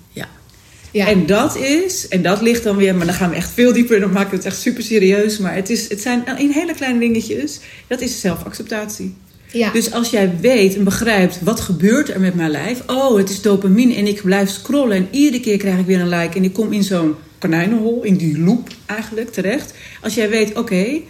[0.92, 1.06] Ja.
[1.08, 3.94] En dat is, en dat ligt dan weer, maar dan gaan we echt veel dieper
[3.94, 5.38] en dan maken we het echt super serieus.
[5.38, 7.60] Maar het, is, het zijn in hele kleine dingetjes.
[7.86, 9.14] Dat is zelfacceptatie.
[9.52, 9.72] Ja.
[9.72, 12.82] Dus als jij weet en begrijpt wat gebeurt er met mijn lijf.
[12.86, 16.08] Oh, het is dopamine en ik blijf scrollen en iedere keer krijg ik weer een
[16.08, 16.36] like.
[16.36, 19.74] En ik kom in zo'n konijnenhol, in die loop eigenlijk terecht.
[20.02, 21.00] Als jij weet, oké,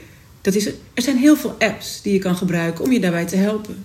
[0.40, 3.36] dat is er zijn heel veel apps die je kan gebruiken om je daarbij te
[3.36, 3.84] helpen.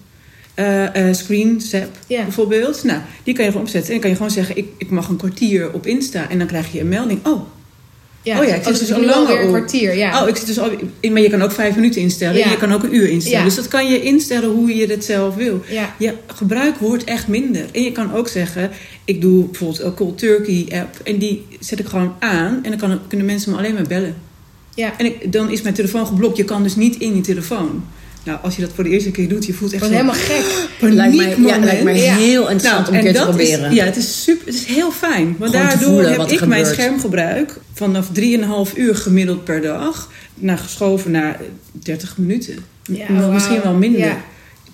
[0.57, 2.83] Eh Screen Zap bijvoorbeeld.
[2.83, 3.93] Nou, die kan je gewoon opzetten.
[3.93, 6.29] En dan kan je gewoon zeggen, ik, ik mag een kwartier op Insta.
[6.29, 7.25] En dan krijg je een melding.
[7.25, 7.41] Oh,
[8.21, 8.39] ja.
[8.39, 9.95] oh ja, ik zit dus dus al langer een kwartier.
[9.95, 10.21] Ja.
[10.21, 10.69] Oh, ik zit dus al,
[11.11, 12.37] maar je kan ook vijf minuten instellen.
[12.37, 12.43] Ja.
[12.43, 13.39] En je kan ook een uur instellen.
[13.39, 13.45] Ja.
[13.45, 15.61] Dus dat kan je instellen hoe je het zelf wil.
[15.69, 15.95] ja.
[15.99, 17.65] Je gebruik wordt echt minder.
[17.71, 18.71] En je kan ook zeggen,
[19.05, 20.99] ik doe bijvoorbeeld een Cold Turkey app.
[21.03, 22.59] En die zet ik gewoon aan.
[22.63, 24.15] En dan kan, kunnen mensen me alleen maar bellen.
[24.75, 24.93] ja.
[24.97, 26.37] En ik, dan is mijn telefoon geblokt.
[26.37, 27.83] Je kan dus niet in je telefoon.
[28.27, 30.67] Nou, als je dat voor de eerste keer doet, je voelt echt zo'n helemaal gek.
[30.79, 33.69] Lijkt mij, ja, lijkt mij heel interessant om een keer te proberen.
[33.69, 34.45] Is, ja, het is super.
[34.45, 35.35] Het is heel fijn.
[35.37, 41.11] Want Gewoon daardoor heb ik mijn schermgebruik vanaf 3,5 uur gemiddeld per dag naar geschoven
[41.11, 41.39] naar
[41.71, 42.55] 30 minuten.
[42.83, 43.09] Ja.
[43.09, 43.99] Misschien wel minder.
[43.99, 44.21] Ja.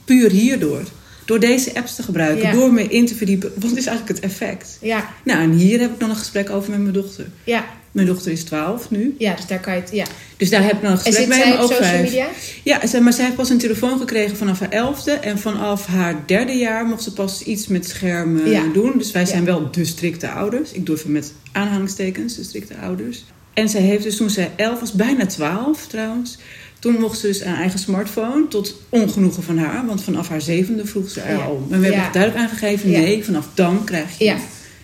[0.05, 0.81] Puur hierdoor.
[1.25, 2.51] Door deze apps te gebruiken, Ja.
[2.51, 3.51] door me in te verdiepen.
[3.55, 4.77] Wat is eigenlijk het effect?
[4.81, 5.09] Ja.
[5.23, 7.25] Nou, en hier heb ik dan een gesprek over met mijn dochter.
[7.43, 7.65] Ja.
[7.91, 9.15] Mijn dochter is 12 nu.
[9.17, 9.89] ja, dus daar kan je het...
[9.91, 10.05] Ja.
[10.37, 12.03] Dus daar heb ik dan een En gesprek zit mee, zij op ook social vijf.
[12.03, 12.27] media?
[12.63, 15.11] Ja, maar zij heeft pas een telefoon gekregen vanaf haar elfde.
[15.11, 18.63] En vanaf haar derde jaar mocht ze pas iets met schermen Ja.
[18.73, 18.97] doen.
[18.97, 19.27] Dus wij Ja.
[19.27, 20.71] zijn wel de strikte ouders.
[20.71, 23.23] Ik doe even met aanhalingstekens, de strikte ouders.
[23.53, 26.37] En zij heeft dus toen zij elf was, bijna twaalf trouwens...
[26.83, 29.85] Toen mocht ze dus een eigen smartphone, tot ongenoegen van haar.
[29.85, 31.65] Want vanaf haar zevende vroeg ze er al.
[31.69, 32.11] Maar we hebben Ja.
[32.11, 34.25] duidelijk aangegeven, nee, vanaf dan krijg je.
[34.25, 34.37] Ja.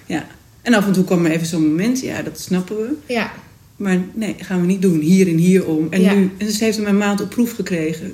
[0.06, 0.28] ja.
[0.62, 3.14] En af en toe kwam er even zo'n moment, ja, dat snappen we.
[3.14, 3.32] Ja.
[3.76, 5.00] Maar nee, gaan we niet doen.
[5.00, 5.88] Hier en hier om.
[5.90, 6.14] En, Ja.
[6.14, 8.06] nu, en ze heeft hem een maand op proef gekregen.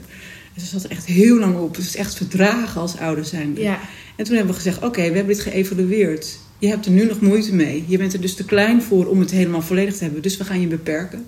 [0.54, 1.76] En ze zat er echt heel lang op.
[1.76, 3.56] Het is echt verdragen als ouder zijn.
[3.58, 3.80] Ja.
[4.16, 6.38] En toen hebben we gezegd, oké, we hebben dit geëvalueerd.
[6.60, 7.84] Je hebt er nu nog moeite mee.
[7.88, 10.22] Je bent er dus te klein voor om het helemaal volledig te hebben.
[10.22, 11.26] Dus we gaan je beperken.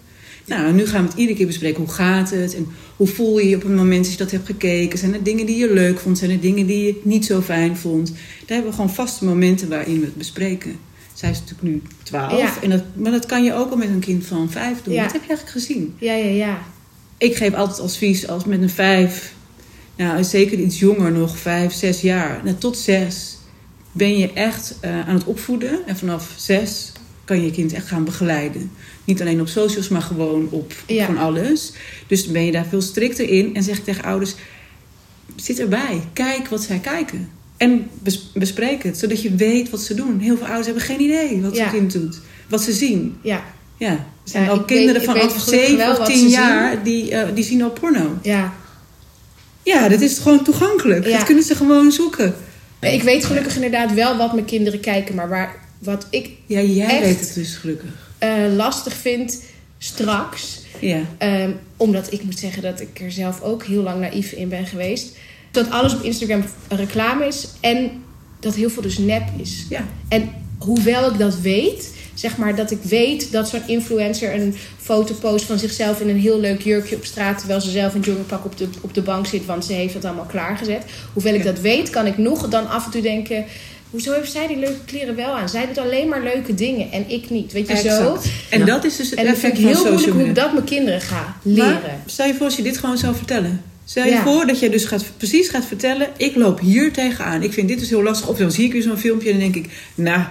[0.47, 1.83] Nou, nu gaan we het iedere keer bespreken.
[1.83, 2.55] Hoe gaat het?
[2.55, 4.99] En hoe voel je je op het moment dat je dat hebt gekeken?
[4.99, 6.17] Zijn er dingen die je leuk vond?
[6.17, 8.07] Zijn er dingen die je niet zo fijn vond?
[8.10, 10.75] Daar hebben we gewoon vaste momenten waarin we het bespreken.
[11.13, 12.39] Zij is natuurlijk nu 12.
[12.39, 12.62] Ja.
[12.62, 14.93] En dat, maar dat kan je ook al met een kind van 5 doen.
[14.93, 15.03] Ja.
[15.03, 15.95] Dat heb je eigenlijk gezien.
[15.99, 16.60] Ja, ja, ja.
[17.17, 19.33] Ik geef altijd advies als met een 5,
[19.95, 23.38] nou zeker iets jonger nog, 5, 6 jaar, nou, tot 6
[23.91, 25.88] ben je echt eh, aan het opvoeden.
[25.88, 26.91] En vanaf 6
[27.27, 28.71] kan je je kind echt gaan begeleiden.
[29.05, 31.05] Niet alleen op socials, maar gewoon op, Ja.
[31.05, 31.71] van alles.
[32.07, 33.55] Dus dan ben je daar veel strikter in.
[33.55, 34.35] En zeg tegen ouders,
[35.35, 36.01] zit erbij.
[36.13, 37.29] Kijk wat zij kijken.
[37.57, 40.19] En bes- bespreek het, zodat je weet wat ze doen.
[40.19, 41.63] Heel veel ouders hebben geen idee wat Ja.
[41.63, 42.19] hun kind doet.
[42.49, 43.17] Wat ze zien.
[43.21, 43.43] Ja.
[43.77, 46.83] Ja, er zijn Ja, al kinderen weet- gelukkig 7 wel of wat 10 ze jaar
[46.83, 48.17] die, eh, die zien al porno.
[48.21, 48.53] Ja.
[49.63, 51.11] Ja, dat is gewoon toegankelijk.
[51.11, 52.35] Dat kunnen ze gewoon zoeken.
[52.79, 56.85] Ik weet gelukkig inderdaad wel wat mijn kinderen kijken, maar waar, wat ik Ja, jij
[56.89, 56.99] Echt?
[56.99, 57.89] weet het dus gelukkig.
[58.17, 59.41] eh, lastig vind
[59.77, 60.99] straks, Ja.
[61.17, 64.65] ehm, omdat ik moet zeggen dat ik er zelf ook heel lang naïef in ben
[64.65, 65.15] geweest,
[65.51, 67.91] dat alles op Instagram reclame is en
[68.39, 69.65] dat heel veel dus nep is.
[69.69, 69.85] Ja.
[70.09, 75.13] En hoewel ik dat weet, zeg maar dat ik weet dat zo'n influencer een foto
[75.13, 78.45] post van zichzelf in een heel leuk jurkje op straat, terwijl ze zelf in joggingpak
[78.45, 80.83] op de, op de bank zit, want ze heeft het allemaal klaargezet.
[81.13, 81.51] Hoewel ik Ja.
[81.51, 83.45] dat weet, kan ik nog dan af en toe denken.
[83.89, 85.50] Hoezo heeft zij die leuke kleren wel aan?
[85.50, 87.52] Zij doet alleen maar leuke dingen en ik niet.
[87.52, 88.17] Weet je zo?
[88.50, 88.65] En Ja.
[88.65, 90.54] dat is dus het En ik vind effect het van heel moeilijk hoe ik dat
[90.54, 91.71] mijn kinderen ga leren.
[91.71, 93.62] Maar stel je voor als je dit gewoon zou vertellen.
[93.86, 94.23] Stel je Ja.
[94.23, 96.08] voor dat je dus gaat, precies gaat vertellen...
[96.17, 97.43] ik loop hier tegenaan.
[97.43, 98.28] Ik vind dit dus heel lastig.
[98.28, 99.71] Of dan zie ik weer zo'n filmpje en dan denk ik...
[99.95, 100.21] nou,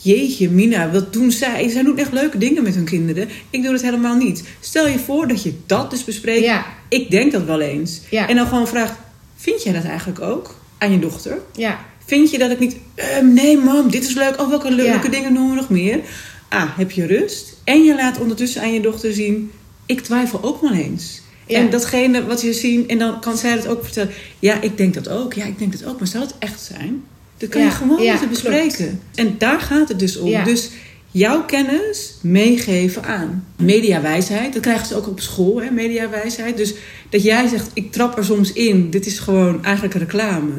[0.00, 1.68] jeetje Mina, wat doen zij?
[1.68, 3.28] Zij doen echt leuke dingen met hun kinderen.
[3.50, 4.42] Ik doe dat helemaal niet.
[4.60, 6.44] Stel je voor dat je dat dus bespreekt.
[6.44, 6.66] Ja.
[6.88, 8.00] Ik denk dat wel eens.
[8.10, 8.28] Ja.
[8.28, 8.94] En dan gewoon vraagt...
[9.36, 11.38] vind jij dat eigenlijk ook aan je dochter?
[11.52, 12.76] Ja, Vind je dat ik niet...
[12.94, 14.40] "Ehm, nee mam, dit is leuk.
[14.40, 15.08] Oh, welke leuke Ja.
[15.08, 16.00] dingen doen we nog meer?
[16.48, 17.56] Ah, heb je rust.
[17.64, 19.50] En je laat ondertussen aan je dochter zien...
[19.86, 21.20] ik twijfel ook wel eens.
[21.46, 21.58] Ja.
[21.58, 22.86] En datgene wat je ziet...
[22.86, 24.10] en dan kan zij dat ook vertellen.
[24.38, 25.32] Ja, ik denk dat ook.
[25.34, 25.98] Ja, ik denk dat ook.
[25.98, 27.02] Maar zou het echt zijn?
[27.38, 27.66] Dat kan Ja.
[27.66, 29.00] je gewoon Ja, met haar bespreken.
[29.14, 30.44] En daar gaat het dus om.
[30.44, 30.70] Dus
[31.10, 33.46] jouw kennis meegeven aan.
[33.56, 36.56] Mediawijsheid, dat krijgen ze ook op school, hè, mediawijsheid.
[36.56, 36.74] Dus
[37.10, 40.52] dat jij zegt, ik trap er soms in, dit is gewoon eigenlijk reclame.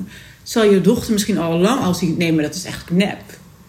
[0.48, 3.18] Zal je dochter misschien al lang al zien, nee, maar dat is eigenlijk nep.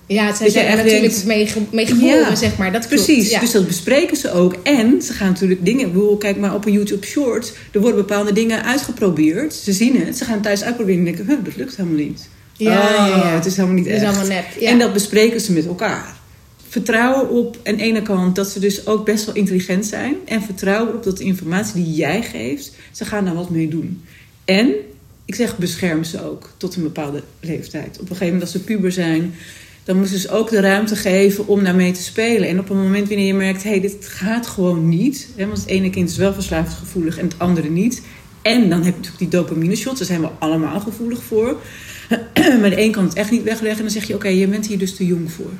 [0.06, 2.72] ja Dat zijn er echt natuurlijk denkt- mee, ge- mee geboren, Ja, zeg maar.
[2.72, 3.04] Dat klopt.
[3.04, 3.40] Precies, Ja.
[3.40, 4.54] dus dat bespreken ze ook.
[4.62, 5.92] En ze gaan natuurlijk dingen...
[5.92, 7.52] Bedoel, kijk maar op een YouTube Shorts.
[7.72, 9.54] Er worden bepaalde dingen uitgeprobeerd.
[9.54, 11.26] Ze zien het, ze gaan thuis uitproberen en denken...
[11.26, 12.28] Huh, dat lukt helemaal niet.
[12.56, 13.34] Ja, Oh, ja, ja.
[13.34, 14.16] Het is helemaal niet Het is echt.
[14.16, 14.62] allemaal nep.
[14.62, 16.16] En dat bespreken ze met elkaar.
[16.68, 20.14] Vertrouwen op aan de ene kant dat ze dus ook best wel intelligent zijn.
[20.24, 24.02] En vertrouwen op dat de informatie die jij geeft, ze gaan daar wat mee doen.
[24.44, 24.72] En,
[25.28, 27.94] ik zeg bescherm ze ook tot een bepaalde leeftijd.
[27.94, 29.34] Op een gegeven moment als ze puber zijn,
[29.84, 32.48] dan moet je dus ook de ruimte geven om daarmee te spelen.
[32.48, 35.28] En op een moment wanneer je merkt, hé, hey, dit gaat gewoon niet.
[35.36, 38.02] Hè, want het ene kind is wel verslavingsgevoelig en het andere niet.
[38.42, 41.56] En dan heb je natuurlijk die dopamine shots, daar zijn we allemaal gevoelig voor.
[42.60, 43.78] maar de een kan het echt niet wegleggen.
[43.78, 45.50] En dan zeg je, oké, je bent hier dus te jong voor.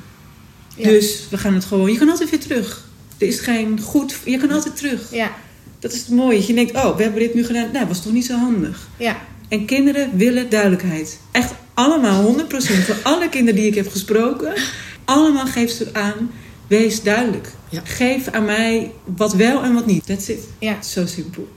[0.75, 0.83] Ja.
[0.83, 2.87] Dus we gaan het gewoon, je kan altijd weer terug.
[3.17, 5.11] Er is geen goed, je kan altijd terug.
[5.11, 5.31] Ja,
[5.79, 6.47] Dat is het mooie.
[6.47, 7.69] Je denkt, oh, we hebben dit nu gedaan.
[7.73, 8.87] Nou, was toch niet zo handig.
[8.97, 9.27] ja.
[9.49, 11.19] En kinderen willen duidelijkheid.
[11.31, 12.45] Echt allemaal, 100%.
[12.85, 14.53] Voor alle kinderen die ik heb gesproken,
[15.05, 16.31] allemaal geeft ze aan,
[16.67, 17.47] wees duidelijk.
[17.69, 17.81] Ja.
[17.83, 20.05] Geef aan mij wat wel en wat niet.
[20.05, 20.39] That's it.
[20.59, 20.81] Ja.
[20.81, 21.47] Zo simpel.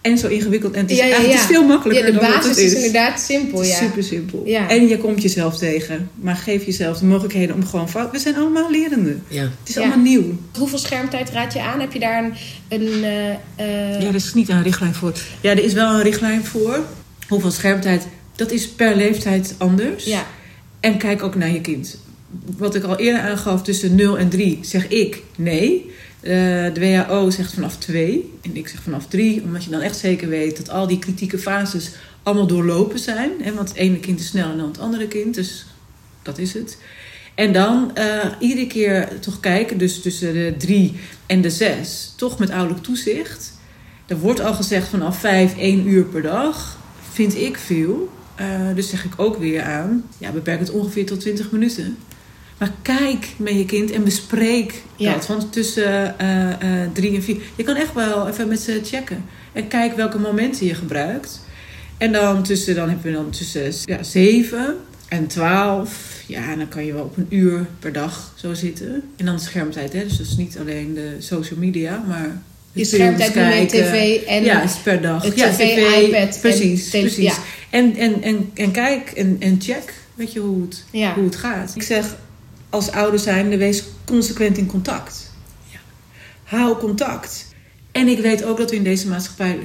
[0.00, 0.72] En zo ingewikkeld.
[0.74, 2.58] En het is, ja, ja, het is veel makkelijker Ja, de dan wat basis het
[2.58, 2.74] is is.
[2.74, 3.86] inderdaad simpel, Het is ja.
[3.86, 4.42] super simpel.
[4.46, 4.68] Ja.
[4.68, 6.10] En je komt jezelf tegen.
[6.14, 8.10] Maar geef jezelf de mogelijkheden om gewoon fout...
[8.10, 9.22] We zijn allemaal lerenden.
[9.28, 9.42] Ja.
[9.42, 9.80] Het is Ja.
[9.80, 10.22] allemaal nieuw.
[10.58, 11.80] Hoeveel schermtijd raad je aan?
[11.80, 12.32] Heb je daar een...
[12.68, 15.12] een eh, eh, Ja, er is niet een richtlijn voor.
[15.40, 16.80] Ja, er is wel een richtlijn voor.
[17.28, 18.06] Hoeveel schermtijd,
[18.36, 20.04] dat is per leeftijd anders.
[20.04, 20.26] ja.
[20.80, 21.98] En kijk ook naar je kind.
[22.56, 25.90] Wat ik al eerder aangaf, tussen 0 en 3 zeg ik nee.
[26.20, 26.30] Eh,
[26.74, 30.28] de WHO zegt vanaf 2 en ik zeg vanaf 3, omdat je dan echt zeker
[30.28, 31.90] weet dat al die kritieke fases
[32.22, 33.30] allemaal doorlopen zijn.
[33.40, 35.66] Hè, want het ene kind is sneller dan het andere kind, dus
[36.22, 36.78] dat is het.
[37.34, 40.94] En dan eh, iedere keer toch kijken, dus tussen de 3
[41.26, 43.52] en de 6, toch met ouderlijk toezicht.
[44.06, 46.78] Er wordt al gezegd vanaf 5, 1 uur per dag,
[47.12, 48.10] vind ik veel.
[48.34, 51.96] Eh, dus zeg ik ook weer aan, ja, beperk het ongeveer tot 20 minuten.
[52.58, 55.12] Maar kijk met je kind en bespreek Ja.
[55.12, 55.26] dat.
[55.26, 57.36] Want tussen eh, drie en vier...
[57.56, 59.24] Je kan echt wel even met ze checken.
[59.52, 61.44] En kijk welke momenten je gebruikt.
[61.98, 64.76] En dan tussen, dan hebben we dan tussen ja, zeven
[65.08, 66.22] en twaalf.
[66.26, 69.02] Ja, dan kan je wel op een uur per dag zo zitten.
[69.16, 70.02] En dan de schermtijd, hè.
[70.04, 72.42] Dus dat is niet alleen de social media, maar...
[72.72, 73.68] Je schermtijd nu met kijken.
[73.92, 74.44] tv en...
[74.44, 75.34] Ja, is per dag.
[75.36, 75.60] ja, tv,
[76.06, 77.24] iPad en Precies, tele- precies.
[77.24, 77.34] ja.
[77.70, 81.14] En, en, en, en kijk en, en check, weet je, hoe het, Ja.
[81.14, 81.72] hoe het gaat.
[81.74, 82.16] Ik zeg,
[82.70, 85.30] als ouder zijnde, wees consequent in contact.
[85.70, 85.78] Ja.
[86.42, 87.46] Hou contact.
[87.92, 89.58] En ik weet ook dat we in deze maatschappij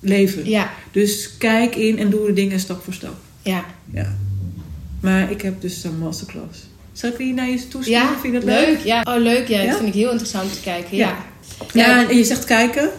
[0.00, 0.48] leven.
[0.48, 3.16] Ja, Dus kijk in en doe de dingen stap voor stap.
[3.42, 3.64] ja.
[3.92, 4.16] Ja.
[5.00, 6.67] Maar ik heb dus een masterclass.
[6.98, 8.00] Zal ik die naar je toesturen?
[8.02, 8.66] Ja, Vind je dat leuk.
[8.66, 8.78] leuk?
[8.84, 9.00] Ja.
[9.08, 9.48] Oh, leuk.
[9.48, 9.66] Ja, Ja?
[9.66, 10.96] dat vind ik heel interessant om te kijken.
[10.96, 11.16] Ja.
[11.72, 12.08] Ja.
[12.08, 12.90] En je zegt kijken.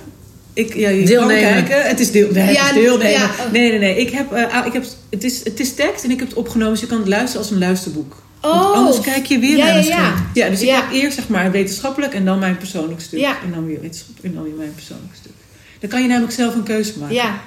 [0.54, 1.54] Ik, ja, je Deelnemen.
[1.54, 1.90] kan kijken.
[1.90, 3.12] Het is, deel, nee, Ja, het is deelnemen.
[3.12, 3.30] ja.
[3.52, 3.96] Nee, nee, nee.
[3.98, 6.38] Ik heb, eh, ah, ik heb, het, is, het is tekst en ik heb het
[6.38, 6.72] opgenomen.
[6.74, 8.22] Dus je kan het luisteren als een luisterboek.
[8.42, 8.72] Want Oh.
[8.74, 9.96] anders kijk je weer Ja, naar een ja, ja.
[10.08, 10.28] scherm.
[10.34, 10.76] Ja, dus ik Ja.
[10.76, 13.20] heb eerst zeg maar wetenschappelijk en dan mijn persoonlijk stuk.
[13.20, 13.36] Ja.
[13.46, 15.32] En dan weer wetenschappelijk en dan weer mijn persoonlijk stuk.
[15.80, 17.16] Dan kan je namelijk zelf een keuze maken.
[17.16, 17.42] Ja.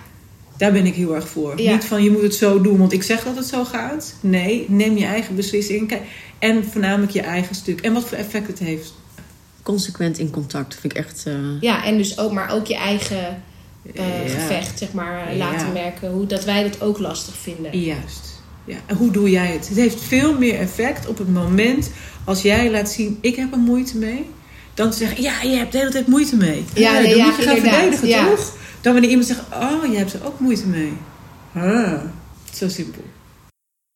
[0.57, 1.61] Daar ben ik heel erg voor.
[1.61, 1.73] Ja.
[1.73, 4.15] Niet van je moet het zo doen, want ik zeg dat het zo gaat.
[4.21, 5.93] Nee, neem je eigen beslissing.
[6.38, 7.81] En voornamelijk je eigen stuk.
[7.81, 8.95] En wat voor effect het heeft.
[9.62, 11.23] Consequent in contact vind ik echt...
[11.27, 13.43] eh, Ja, en dus ook, maar ook je eigen
[13.95, 14.29] eh, Ja.
[14.41, 15.37] gevecht, zeg maar, Ja.
[15.51, 16.11] laten merken.
[16.11, 17.79] Hoe, dat wij dat ook lastig vinden.
[17.81, 18.41] Juist.
[18.65, 18.77] Ja.
[18.87, 19.69] En hoe doe jij het?
[19.69, 21.91] Het heeft veel meer effect op het moment
[22.25, 24.27] als jij laat zien: ik heb er moeite mee.
[24.75, 26.65] Dan te zeggen: ja, je hebt de hele tijd moeite mee.
[26.75, 28.29] Ja, dan nee, ja, moet je gaan inderdaad, verdedigen, ja.
[28.29, 28.57] toch?
[28.83, 30.92] Dan wanneer iemand zegt: oh, je hebt er ook moeite mee.
[31.55, 32.01] Ah,
[32.55, 33.03] zo simpel.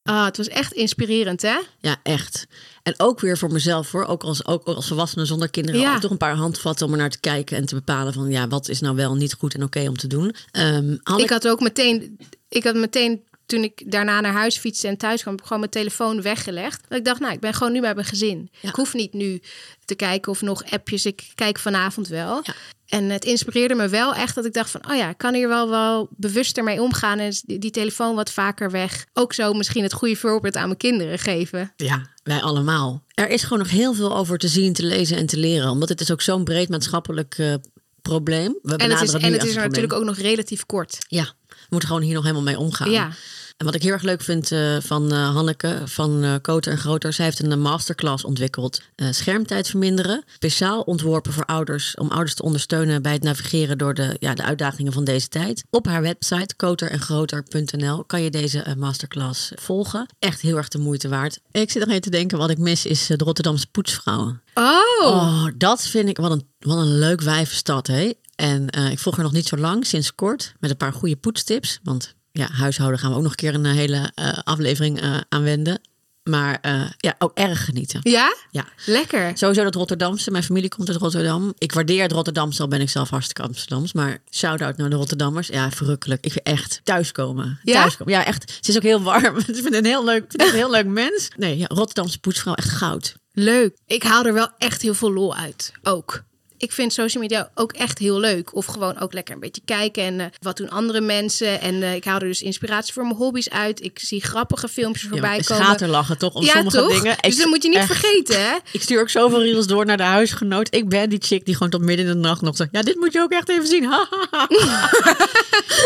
[0.02, 1.58] Ah, het was echt inspirerend, hè?
[1.78, 2.46] Ja, echt.
[2.82, 4.04] En ook weer voor mezelf hoor.
[4.04, 5.80] Ook als, ook als volwassene zonder kinderen.
[5.80, 5.94] Ja.
[5.94, 8.48] Ook toch een paar handvatten om er naar te kijken en te bepalen van ja,
[8.48, 10.34] wat is nou wel niet goed en oké om te doen.
[10.50, 10.66] Ehm,
[11.02, 12.18] Hanneke- Ik had ook meteen,
[12.48, 15.60] ik had meteen toen ik daarna naar huis fietste en thuis kwam, heb ik gewoon
[15.60, 16.84] mijn telefoon weggelegd.
[16.88, 18.50] Dat ik dacht, nou, ik ben gewoon nu bij mijn gezin.
[18.60, 18.68] Ja.
[18.68, 19.40] Ik hoef niet nu
[19.84, 21.06] te kijken of nog appjes.
[21.06, 22.40] Ik kijk vanavond wel.
[22.42, 22.54] Ja.
[22.86, 25.48] En het inspireerde me wel echt dat ik dacht van, oh ja, ik kan hier
[25.48, 29.06] wel, wel bewuster mee omgaan en die, die telefoon wat vaker weg.
[29.12, 31.72] Ook zo misschien het goede voorbeeld aan mijn kinderen geven.
[31.76, 33.04] Ja, wij allemaal.
[33.14, 35.70] Er is gewoon nog heel veel over te zien, te lezen en te leren.
[35.70, 37.54] Omdat het is ook zo'n breed maatschappelijk eh,
[38.02, 38.58] probleem.
[38.62, 40.98] We En het is, benaderen en het is natuurlijk ook nog relatief kort.
[41.08, 41.34] Ja,
[41.68, 42.90] we moeten gewoon hier nog helemaal mee omgaan.
[42.90, 43.10] Ja.
[43.56, 46.78] En wat ik heel erg leuk vind eh, van eh, Hanneke van eh Koter en
[46.78, 48.80] Groter, zij heeft een masterclass ontwikkeld.
[49.10, 50.24] schermtijd verminderen.
[50.34, 54.42] Speciaal ontworpen voor ouders, om ouders te ondersteunen bij het navigeren door de, ja, de
[54.42, 55.64] uitdagingen van deze tijd.
[55.70, 60.06] Op haar website koterengroter.nl kan je deze masterclass volgen.
[60.18, 61.40] Echt heel erg de moeite waard.
[61.50, 64.42] Ik zit nog even te denken, wat ik mis is de Rotterdamse poetsvrouwen.
[64.54, 68.12] Oh, Oh, dat vind ik wat een, wat een leuk wijvenstad, hè?
[68.36, 71.16] En eh, ik volg er nog niet zo lang, sinds kort, met een paar goede
[71.16, 71.80] poetstips.
[71.82, 75.16] Want ja, huishouden gaan we ook nog een keer een eh, hele eh, aflevering eh
[75.28, 75.80] aanwenden.
[76.22, 76.58] Maar
[76.98, 78.00] ja, ook erg genieten.
[78.02, 78.36] ja?
[78.50, 79.38] Ja, Lekker.
[79.38, 80.30] sowieso dat Rotterdamse.
[80.30, 81.54] Mijn familie komt uit Rotterdam.
[81.58, 83.92] Ik waardeer het Rotterdamse, al ben ik zelf hartstikke Amsterdams.
[83.92, 85.48] Maar shout-out naar de Rotterdammers.
[85.48, 86.24] Ja, verrukkelijk.
[86.24, 87.60] Ik vind echt thuiskomen.
[87.62, 87.72] Ja?
[87.80, 88.12] Thuiskomen.
[88.12, 88.58] Ja, echt.
[88.60, 89.36] Ze is ook heel warm.
[89.46, 91.28] Ik vind een heel leuk, een heel leuk mens.
[91.36, 93.16] Nee, ja, Rotterdamse poetsvrouw, echt goud.
[93.32, 93.76] Leuk.
[93.86, 95.72] Ik haal er wel echt heel veel lol uit.
[95.82, 96.24] Ook.
[96.58, 98.54] Ik vind social media ook echt heel leuk.
[98.54, 101.60] Of gewoon ook lekker een beetje kijken en eh, wat doen andere mensen.
[101.60, 103.82] En eh, ik haal er dus inspiratie voor mijn hobby's uit.
[103.84, 105.64] Ik zie grappige filmpjes Ja, voorbij maar komen.
[105.64, 106.88] schaterlachen toch om ja, sommige toch?
[106.88, 107.16] dingen.
[107.20, 107.86] Dus Ik- dat moet je niet echt.
[107.86, 108.56] vergeten, hè?
[108.72, 110.74] Ik stuur ook zoveel reels door naar de huisgenoot.
[110.74, 112.70] Ik ben die chick die gewoon tot midden in de nacht nog zegt...
[112.72, 113.88] Ja, dit moet je ook echt even zien.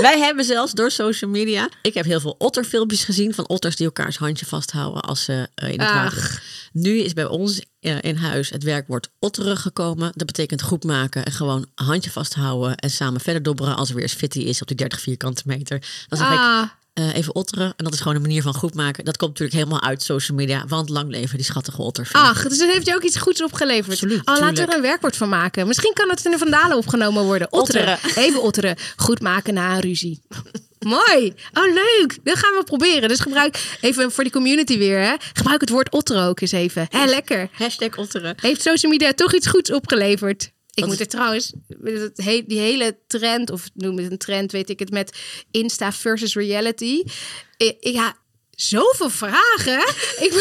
[0.00, 1.68] Wij hebben zelfs door social media...
[1.82, 5.68] Ik heb heel veel otterfilmpjes gezien van otters die elkaars handje vasthouden als ze eh,
[5.72, 5.94] in het Ach.
[5.94, 6.42] water.
[6.72, 10.12] Nu is bij ons eh, in huis het werkwoord otteren gekomen.
[10.14, 12.76] Dat betekent goed maken en gewoon een handje vasthouden...
[12.76, 16.06] en samen verder dobberen als er weer eens fitty is op die 30 vierkante meter.
[16.08, 16.38] Dan zeg ik...
[16.38, 16.62] Ah,
[16.92, 17.72] eh, even otteren.
[17.76, 19.04] En dat is gewoon een manier van goed maken.
[19.04, 20.64] Dat komt natuurlijk helemaal uit social media.
[20.66, 22.08] Want lang leven die schattige otter.
[22.12, 23.92] ach, dus dat heeft je ook iets goeds opgeleverd.
[23.92, 25.66] Absoluut, oh, laten we er een werkwoord van maken.
[25.66, 27.52] Misschien kan het in de vandalen opgenomen worden.
[27.52, 27.98] Otteren.
[28.14, 28.76] Even otteren.
[28.96, 30.22] Goed maken na een ruzie.
[30.80, 31.34] Mooi.
[31.52, 32.18] Oh, leuk.
[32.22, 33.08] Dat gaan we proberen.
[33.08, 35.00] Dus gebruik even voor die community weer.
[35.00, 35.14] Hè.
[35.32, 36.86] Gebruik het woord otteren ook eens even.
[36.90, 37.48] Hè, lekker.
[37.52, 38.34] Hashtag otteren.
[38.40, 40.50] Heeft social media toch iets goeds opgeleverd?
[40.74, 41.52] Ik moet er trouwens,
[42.46, 45.18] die hele trend, of noem het een trend, weet ik het, met
[45.50, 47.02] Insta versus reality.
[47.56, 48.14] Ik- ja,
[48.62, 49.78] zoveel vragen.
[50.26, 50.32] ik,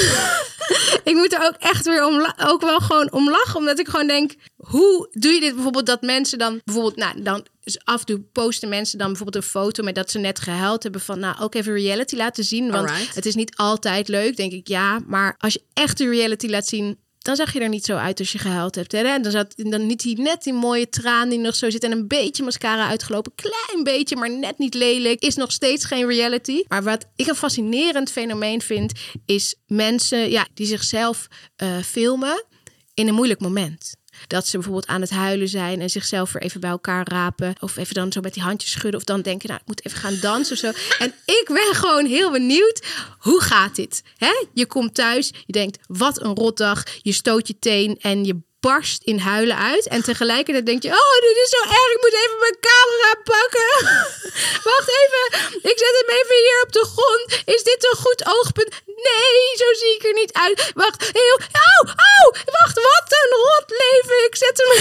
[1.04, 4.08] ik moet er ook echt weer om, ook wel gewoon om lachen, omdat ik gewoon
[4.08, 7.46] denk, hoe doe je dit bijvoorbeeld dat mensen dan, bijvoorbeeld, nou, dan
[7.84, 11.02] af en toe posten mensen dan bijvoorbeeld een foto met dat ze net gehuild hebben
[11.02, 13.16] van, nou, ook even reality laten zien, want Alright.
[13.16, 16.68] het is niet altijd leuk, denk ik, ja, maar als je echt de reality laat
[16.68, 18.92] zien, dan zag je er niet zo uit als je gehuild hebt.
[18.92, 18.98] Hè?
[19.00, 21.92] En dan zat dan niet die, net die mooie traan die nog zo zit en
[21.92, 23.32] een beetje mascara uitgelopen.
[23.36, 25.22] Klein beetje, maar net niet lelijk.
[25.22, 26.64] Is nog steeds geen reality.
[26.68, 28.92] Maar wat ik een fascinerend fenomeen vind,
[29.26, 32.46] is mensen ja, die zichzelf eh, filmen
[32.94, 33.96] in een moeilijk moment.
[34.28, 37.56] Dat ze bijvoorbeeld aan het huilen zijn en zichzelf weer even bij elkaar rapen.
[37.60, 39.00] Of even dan zo met die handjes schudden.
[39.00, 40.72] Of dan denken, nou, ik moet even gaan dansen of zo.
[41.06, 42.86] En ik ben gewoon heel benieuwd,
[43.20, 44.04] hoe gaat dit?
[44.18, 44.46] Hè?
[44.54, 46.84] Je komt thuis, je denkt, wat een rotdag.
[47.02, 49.88] Je stoot je teen en je barst in huilen uit.
[49.88, 51.90] En tegelijkertijd denk je, oh, dit is zo erg.
[51.96, 53.72] Ik moet even mijn camera pakken.
[54.70, 55.24] Wacht even,
[55.72, 57.42] ik zet hem even hier op de grond.
[57.56, 58.70] Is dit een goed oogpunt?
[58.86, 60.72] Nee, zo zie ik er niet uit.
[60.74, 61.38] Wacht, heel...
[61.70, 61.82] Au,
[62.14, 62.26] au,
[62.58, 64.26] wacht, wat een rot leven.
[64.26, 64.72] Ik zet hem...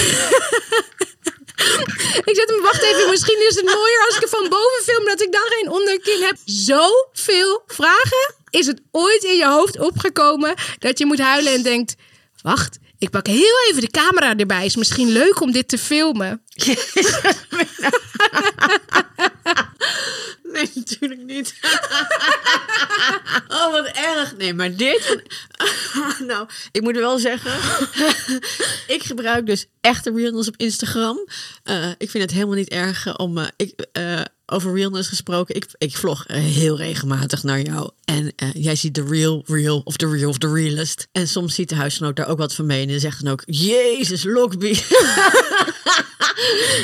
[2.31, 5.05] ik zet hem, wacht even, misschien is het mooier als ik hem van boven film...
[5.05, 6.37] dat ik dan geen onderkin heb.
[6.45, 8.35] Zoveel vragen.
[8.51, 11.95] Is het ooit in je hoofd opgekomen dat je moet huilen en denkt...
[12.43, 14.65] Wacht, ik pak heel even de camera erbij.
[14.65, 16.43] Is misschien leuk om dit te filmen.
[20.53, 21.55] Nee, natuurlijk niet.
[23.49, 24.37] oh, wat erg.
[24.37, 25.23] Nee, maar dit...
[26.29, 27.53] nou, ik moet wel zeggen...
[28.95, 31.27] ik gebruik dus echte realness op Instagram.
[31.63, 33.39] Eh, ik vind het helemaal niet erg om...
[33.39, 35.55] eh, ik, eh, over realness gesproken.
[35.55, 37.91] Ik, ik vlog eh, heel regelmatig naar jou.
[38.05, 41.09] En eh, jij ziet de real, real of de real of the realist.
[41.13, 42.87] En soms ziet de huisgenoot daar ook wat van mee.
[42.87, 43.43] En zegt dan ook...
[43.47, 44.79] Jezus, Lockby.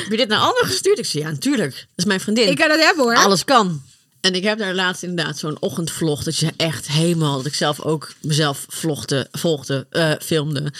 [0.03, 0.99] Heb je dit naar anderen gestuurd?
[0.99, 1.73] Ik zei, ja, natuurlijk.
[1.73, 2.49] Dat is mijn vriendin.
[2.49, 3.15] Ik kan dat hebben hoor.
[3.15, 3.81] Alles kan.
[4.21, 7.81] En ik heb daar laatst inderdaad zo'n ochtendvlog dat je echt helemaal, dat ik zelf
[7.81, 10.73] ook mezelf vlogde, volgde, eh, filmde.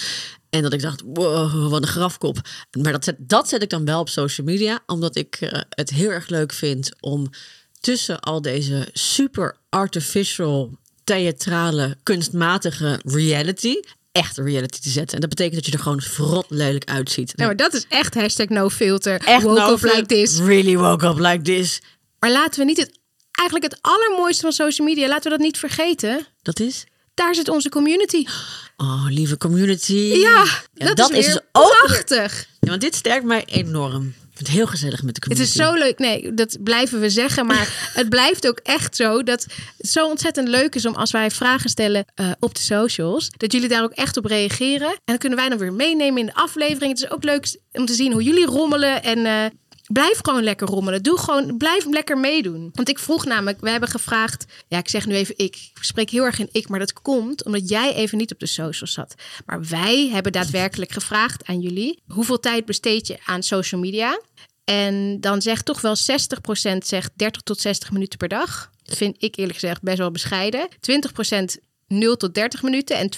[0.49, 2.37] En dat ik dacht, wow, wat een grafkop.
[2.81, 5.89] Maar dat zet, dat zet ik dan wel op social media, omdat ik eh, het
[5.89, 7.29] heel erg leuk vind om
[7.79, 13.79] tussen al deze super artificial, theatrale, kunstmatige reality,
[14.15, 15.15] echte reality te zetten.
[15.15, 17.33] En dat betekent dat je er gewoon verrot lelijk uitziet.
[17.35, 19.21] Ja, maar dat is echt hashtag no filter.
[19.21, 20.39] echt Woke no up like this.
[20.39, 21.81] Really woke up like this.
[22.19, 22.99] Maar laten we niet het,
[23.31, 26.27] eigenlijk het allermooiste van social media, laten we dat niet vergeten.
[26.41, 26.83] Dat is?
[27.13, 28.25] Daar zit onze community.
[28.77, 29.93] Oh, lieve community.
[29.93, 31.77] Ja, dat, is, dus ook.
[31.85, 32.47] prachtig.
[32.59, 34.13] Ja, want dit sterkt mij enorm.
[34.35, 35.59] Ik vind het heel gezellig met de Het community.
[35.59, 35.99] is zo leuk.
[35.99, 37.45] Nee, dat blijven we zeggen.
[37.45, 39.45] Maar het blijft ook echt zo dat
[39.77, 43.51] het zo ontzettend leuk is om als wij vragen stellen eh, op de socials, dat
[43.51, 44.87] jullie daar ook echt op reageren.
[44.89, 46.91] En dan kunnen wij dan weer meenemen in de aflevering.
[46.91, 49.03] Het is ook leuk om te zien hoe jullie rommelen.
[49.03, 49.45] En eh,
[49.87, 51.03] blijf gewoon lekker rommelen.
[51.03, 52.69] Doe gewoon, blijf lekker meedoen.
[52.73, 54.45] Want ik vroeg namelijk, we hebben gevraagd.
[54.67, 55.55] Ja, ik zeg nu even ik.
[55.55, 58.45] Ik spreek heel erg in ik, maar dat komt omdat jij even niet op de
[58.45, 59.15] socials zat.
[59.45, 64.19] Maar wij hebben daadwerkelijk gevraagd aan jullie: hoeveel tijd besteed je aan social media?
[64.63, 68.71] En dan zegt toch wel 60% zegt 30 tot 60 minuten per dag.
[68.83, 70.67] Dat vind ik eerlijk gezegd best wel bescheiden.
[70.69, 73.09] 20% 0 tot 30 minuten en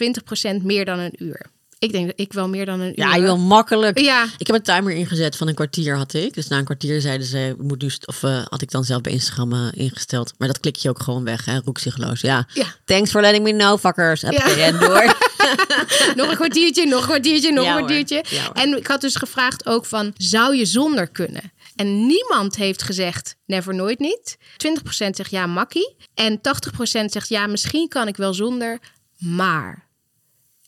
[0.60, 1.46] 20% meer dan een uur.
[1.80, 3.08] Ik denk dat ik wel meer dan een uur.
[3.08, 4.00] Ja, joh, makkelijk.
[4.00, 4.26] Ja.
[4.38, 6.34] Ik heb een timer ingezet van een kwartier had ik.
[6.34, 9.12] Dus na een kwartier zeiden ze, moet nu, of eh, had ik dan zelf bij
[9.12, 10.34] Instagram eh, ingesteld.
[10.38, 12.22] Maar dat klik je ook gewoon weg, hè, roekzichtloos.
[12.22, 12.48] Ja.
[12.54, 12.66] Ja.
[12.86, 14.22] Thanks for letting me know, fuckers.
[14.22, 14.32] Ja.
[14.32, 15.16] en door.
[16.16, 18.24] nog een kwartiertje, nog een kwartiertje, nog Ja, een kwartiertje.
[18.30, 21.52] Ja, en ik had dus gevraagd ook van, zou je zonder kunnen?
[21.76, 24.38] En niemand heeft gezegd, never nooit niet.
[24.40, 24.46] 20%
[24.90, 25.96] zegt ja, makkie.
[26.14, 26.42] En 80%
[27.06, 28.80] zegt ja, misschien kan ik wel zonder,
[29.18, 29.87] maar.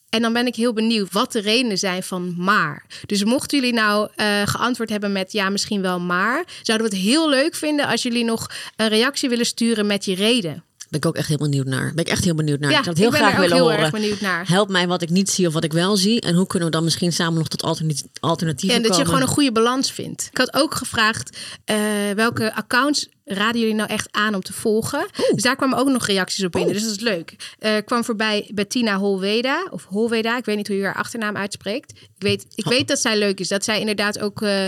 [0.09, 2.85] En dan ben ik heel benieuwd wat de redenen zijn van maar.
[3.05, 7.05] Dus mochten jullie nou eh, geantwoord hebben met ja, misschien wel maar, zouden we het
[7.05, 10.63] heel leuk vinden als jullie nog een reactie willen sturen met je reden.
[10.89, 11.91] Ben ik ook echt heel benieuwd naar.
[11.95, 12.71] Ben ik echt heel benieuwd naar.
[12.71, 13.79] Ja, ik zou het heel graag willen heel horen.
[13.79, 14.47] erg benieuwd naar.
[14.47, 16.21] Help mij wat ik niet zie of wat ik wel zie.
[16.21, 19.13] En hoe kunnen we dan misschien samen nog tot alternati- alternatieven En dat je komen?
[19.13, 20.27] gewoon een goede balans vindt.
[20.31, 21.77] Ik had ook gevraagd eh,
[22.15, 25.07] welke accounts raden jullie nou echt aan om te volgen.
[25.33, 26.73] Dus daar kwamen ook nog reacties op binnen.
[26.73, 27.35] Dus dat is leuk.
[27.59, 29.67] Eh kwam voorbij Bettina Holweda.
[29.69, 31.91] Of Holweda, ik weet niet hoe je haar achternaam uitspreekt.
[32.01, 33.47] Ik weet, ik weet dat zij leuk is.
[33.47, 34.65] Dat zij inderdaad ook eh,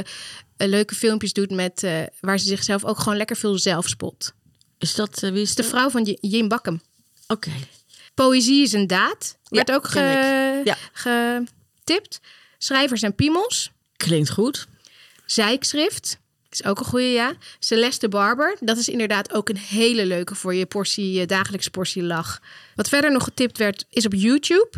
[0.58, 1.86] leuke filmpjes doet met
[2.20, 4.34] waar ze zichzelf ook gewoon lekker veel zelfspot.
[4.82, 5.72] Is dat, eh, wie is De dat?
[5.72, 6.82] vrouw van Jim Bakkum.
[7.28, 7.52] Oké.
[8.14, 9.38] Poëzie is een daad.
[9.50, 10.62] Werd Ja, ook ge-.
[10.64, 10.78] Ja.
[10.94, 12.20] getipt.
[12.58, 13.72] Schrijvers en piemels.
[13.98, 14.68] Klinkt goed.
[15.26, 16.20] Zijkschrift.
[16.50, 17.34] Is ook een goede, ja.
[17.60, 18.56] Celeste Barber.
[18.60, 22.42] Dat is inderdaad ook een hele leuke voor je portie, je dagelijkse portie lach.
[22.76, 24.70] Wat verder nog getipt werd, is op YouTube.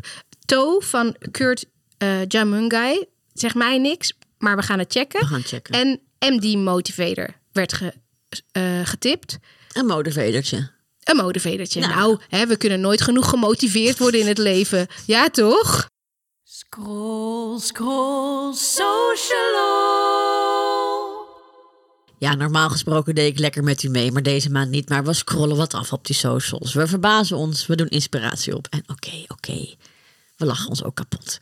[0.45, 1.65] To van Kurt
[1.97, 3.05] eh Jamungai.
[3.33, 5.19] Zeg mij niks, maar we gaan het checken.
[5.19, 5.73] We gaan checken.
[6.19, 7.93] En MD Motivator werd ge-
[8.51, 9.37] eh, getipt.
[9.73, 10.71] Een modevedertje.
[11.03, 11.79] Een motivatortje.
[11.79, 11.93] Nou.
[11.93, 14.87] Nou, hè, we kunnen nooit genoeg gemotiveerd worden in het leven.
[15.05, 15.89] Ja, toch?
[16.43, 19.81] Scroll, scroll, social.
[22.17, 24.89] Ja, normaal gesproken deed ik lekker met u mee, maar deze maand niet.
[24.89, 26.73] Maar we scrollen wat af op die socials.
[26.73, 28.67] We verbazen ons, we doen inspiratie op.
[28.69, 29.75] En oké, oké,
[30.35, 31.37] we lachen ons ook kapot.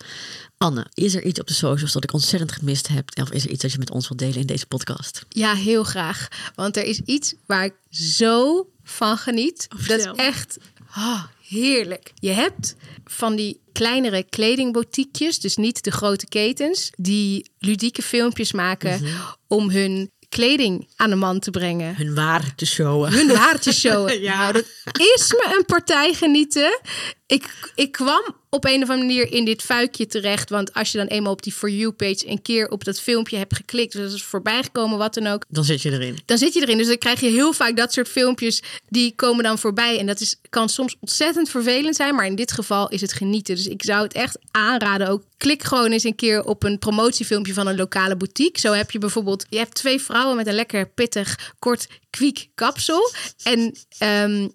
[0.57, 3.09] Anne, is er iets op de socials dat ik ontzettend gemist heb?
[3.21, 5.25] Of is er iets dat je met ons wilt delen in deze podcast?
[5.29, 6.27] Ja, heel graag.
[6.55, 9.67] Want er is iets waar ik zo van geniet.
[9.87, 10.57] dat is echt
[10.97, 12.11] oh, heerlijk.
[12.15, 19.01] Je hebt van die kleinere kledingboutiquejes, dus niet de grote ketens, die ludieke filmpjes maken
[19.47, 21.95] om hun kleding aan de man te brengen.
[21.95, 23.11] Hun waar te showen.
[23.11, 24.21] Hun waar te showen.
[24.31, 26.79] Nou, dat is me een partij genieten.
[27.27, 30.49] Ik, ik kwam op een of andere manier in dit fuikje terecht.
[30.49, 33.55] Want als je dan eenmaal op die For You-page een keer op dat filmpje hebt
[33.55, 33.93] geklikt...
[33.93, 35.45] dus dat is voorbij gekomen, wat dan ook...
[35.47, 36.19] Dan zit je erin.
[36.25, 36.77] dan zit je erin.
[36.77, 38.61] Dus dan krijg je heel vaak dat soort filmpjes...
[38.89, 39.99] die komen dan voorbij.
[39.99, 42.15] En dat is, kan soms ontzettend vervelend zijn...
[42.15, 43.55] maar in dit geval is het genieten.
[43.55, 45.23] Dus ik zou het echt aanraden ook.
[45.41, 48.59] Klik gewoon eens een keer op een promotiefilmpje van een lokale boutique.
[48.59, 49.45] Zo heb je bijvoorbeeld...
[49.49, 53.11] je hebt twee vrouwen met een lekker pittig, kort, kwiek kapsel.
[53.43, 54.47] En ehm,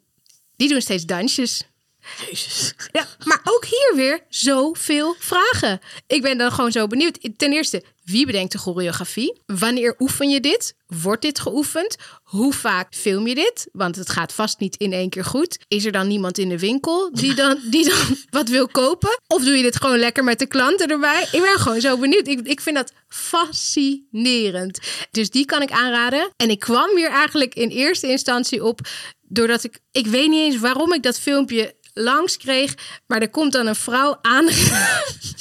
[0.56, 1.62] die doen steeds dansjes.
[2.28, 2.74] Jezus.
[2.92, 5.80] Ja, maar ook hier weer zoveel vragen.
[6.06, 7.18] Ik ben dan gewoon zo benieuwd.
[7.36, 9.40] Ten eerste, wie bedenkt de choreografie?
[9.46, 10.74] Wanneer oefen je dit?
[10.86, 11.96] Wordt dit geoefend?
[12.22, 13.68] Hoe vaak film je dit?
[13.72, 15.58] Want het gaat vast niet in één keer goed.
[15.68, 19.20] Is er dan niemand in de winkel die dan, die dan wat wil kopen?
[19.26, 21.22] Of doe je dit gewoon lekker met de klanten erbij?
[21.32, 22.28] Ik ben gewoon zo benieuwd.
[22.28, 24.78] Ik, ik vind dat fascinerend.
[25.10, 26.30] Dus die kan ik aanraden.
[26.36, 28.80] En ik kwam hier eigenlijk in eerste instantie op
[29.28, 29.80] doordat ik...
[29.92, 32.74] Ik weet niet eens waarom ik dat filmpje langs kreeg.
[33.06, 34.48] Maar er komt dan een vrouw aan,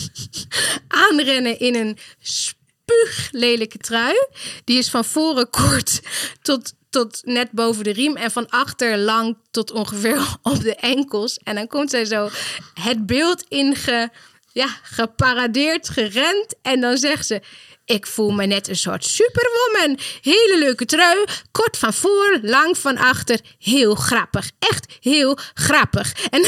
[1.04, 4.16] aanrennen in een spuuglelijke trui.
[4.64, 6.02] Die is van voren kort
[6.42, 8.16] tot, tot net boven de riem.
[8.16, 11.38] En van achter lang tot ongeveer op de enkels.
[11.44, 12.30] En dan komt zij zo
[12.74, 14.10] het beeld inge,
[14.52, 16.56] ja, geparadeerd, gerend.
[16.62, 17.42] En dan zegt ze...
[17.86, 20.00] Ik voel me net een soort superwoman.
[20.22, 21.26] Hele leuke trui.
[21.52, 23.40] Kort van voor, lang van achter.
[23.60, 24.52] Heel grappig.
[24.60, 26.14] Echt heel grappig.
[26.30, 26.46] En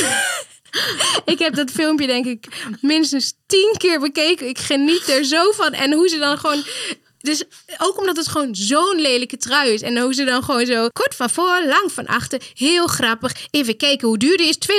[1.33, 2.47] ik heb dat filmpje denk ik
[2.81, 4.47] minstens tien keer bekeken.
[4.47, 5.73] Ik geniet er zo van.
[5.73, 6.63] En hoe ze dan gewoon...
[7.17, 7.43] Dus
[7.77, 9.81] ook omdat het gewoon zo'n lelijke trui is.
[9.81, 12.41] En hoe ze dan gewoon zo kort van voor, lang van achter.
[12.53, 13.47] Heel grappig.
[13.51, 14.57] Even kijken hoe duur die is.
[14.57, 14.69] 299,95.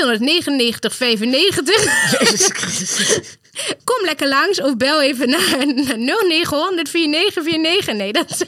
[3.84, 7.94] Kom lekker langs of bel even naar, naar 0900 4949.
[7.94, 8.42] Nee, dat is...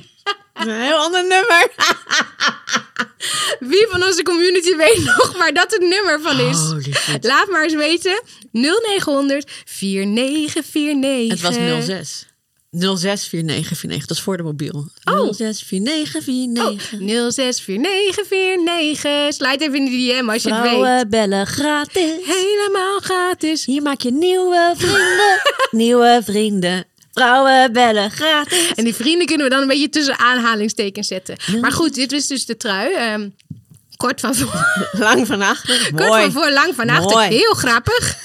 [0.54, 1.68] Een heel ander nummer.
[3.61, 6.58] Wie van onze community weet nog waar dat het nummer van is?
[7.20, 8.22] Laat maar eens weten.
[8.52, 11.30] 0900 4949.
[11.30, 12.26] Het was 06.
[12.70, 14.06] 064949.
[14.06, 14.88] Dat is voor de mobiel.
[15.04, 15.32] Oh.
[15.32, 16.92] 064949.
[16.92, 16.98] Oh,
[17.30, 19.34] 064949.
[19.34, 21.08] Sluit even in de DM als je het weet.
[21.10, 22.12] Bellen gratis.
[22.24, 23.64] Helemaal gratis.
[23.64, 25.40] Hier maak je nieuwe vrienden.
[25.86, 26.84] nieuwe vrienden.
[27.12, 28.72] Vrouwen bellen gratis.
[28.74, 31.36] En die vrienden kunnen we dan een beetje tussen aanhalingstekens zetten.
[31.60, 32.92] Maar goed, dit is dus de trui.
[32.94, 33.28] Ehm,
[33.96, 34.66] kort van voor,
[35.06, 35.90] Lang van achter.
[35.94, 37.20] kort van voor, lang van achter.
[37.22, 38.16] Heel grappig.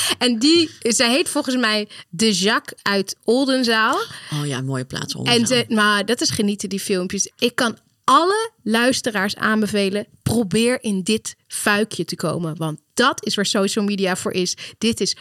[0.18, 4.00] En die, zij heet volgens mij De Jacques uit Oldenzaal.
[4.32, 5.12] Oh ja, mooie plaats.
[5.12, 5.46] En Oldenzaal.
[5.46, 7.30] ze, maar dat is genieten, die filmpjes.
[7.38, 10.06] Ik kan alle luisteraars aanbevelen.
[10.22, 12.56] Probeer in dit fuikje te komen.
[12.56, 14.56] Want dat is waar social media voor is.
[14.78, 15.16] Dit is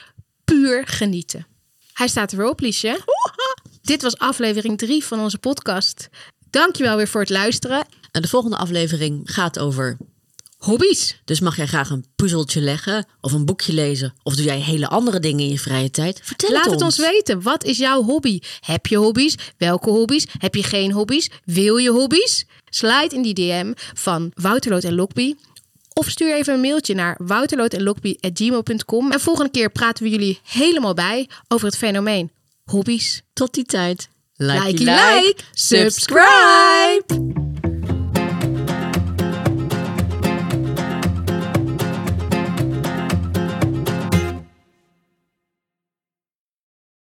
[0.45, 1.47] puur genieten.
[1.93, 2.99] Hij staat er weer op, Liesje.
[3.81, 6.09] Dit was aflevering 3 van onze podcast.
[6.49, 7.85] Dankjewel weer voor het luisteren.
[8.11, 9.97] En de volgende aflevering gaat over
[10.61, 11.21] hobby's.
[11.25, 14.13] Dus mag jij graag een puzzeltje leggen of een boekje lezen?
[14.23, 16.19] Of doe jij hele andere dingen in je vrije tijd?
[16.23, 17.41] Vertel Laat het het ons weten.
[17.41, 18.39] Wat is jouw hobby?
[18.59, 19.35] Heb je hobby's?
[19.57, 20.25] Welke hobby's?
[20.37, 21.29] Heb je geen hobby's?
[21.45, 22.45] Wil je hobby's?
[22.69, 25.35] Slide in die DM van Wouterloot en Lokby.
[25.93, 29.11] Of stuur even een mailtje naar wouterlootenlokby.gmail.com.
[29.11, 32.31] En volgende keer praten we jullie helemaal bij over het fenomeen
[32.65, 33.21] hobby's.
[33.33, 34.09] Tot die tijd.
[34.35, 37.49] Like, like, subscribe!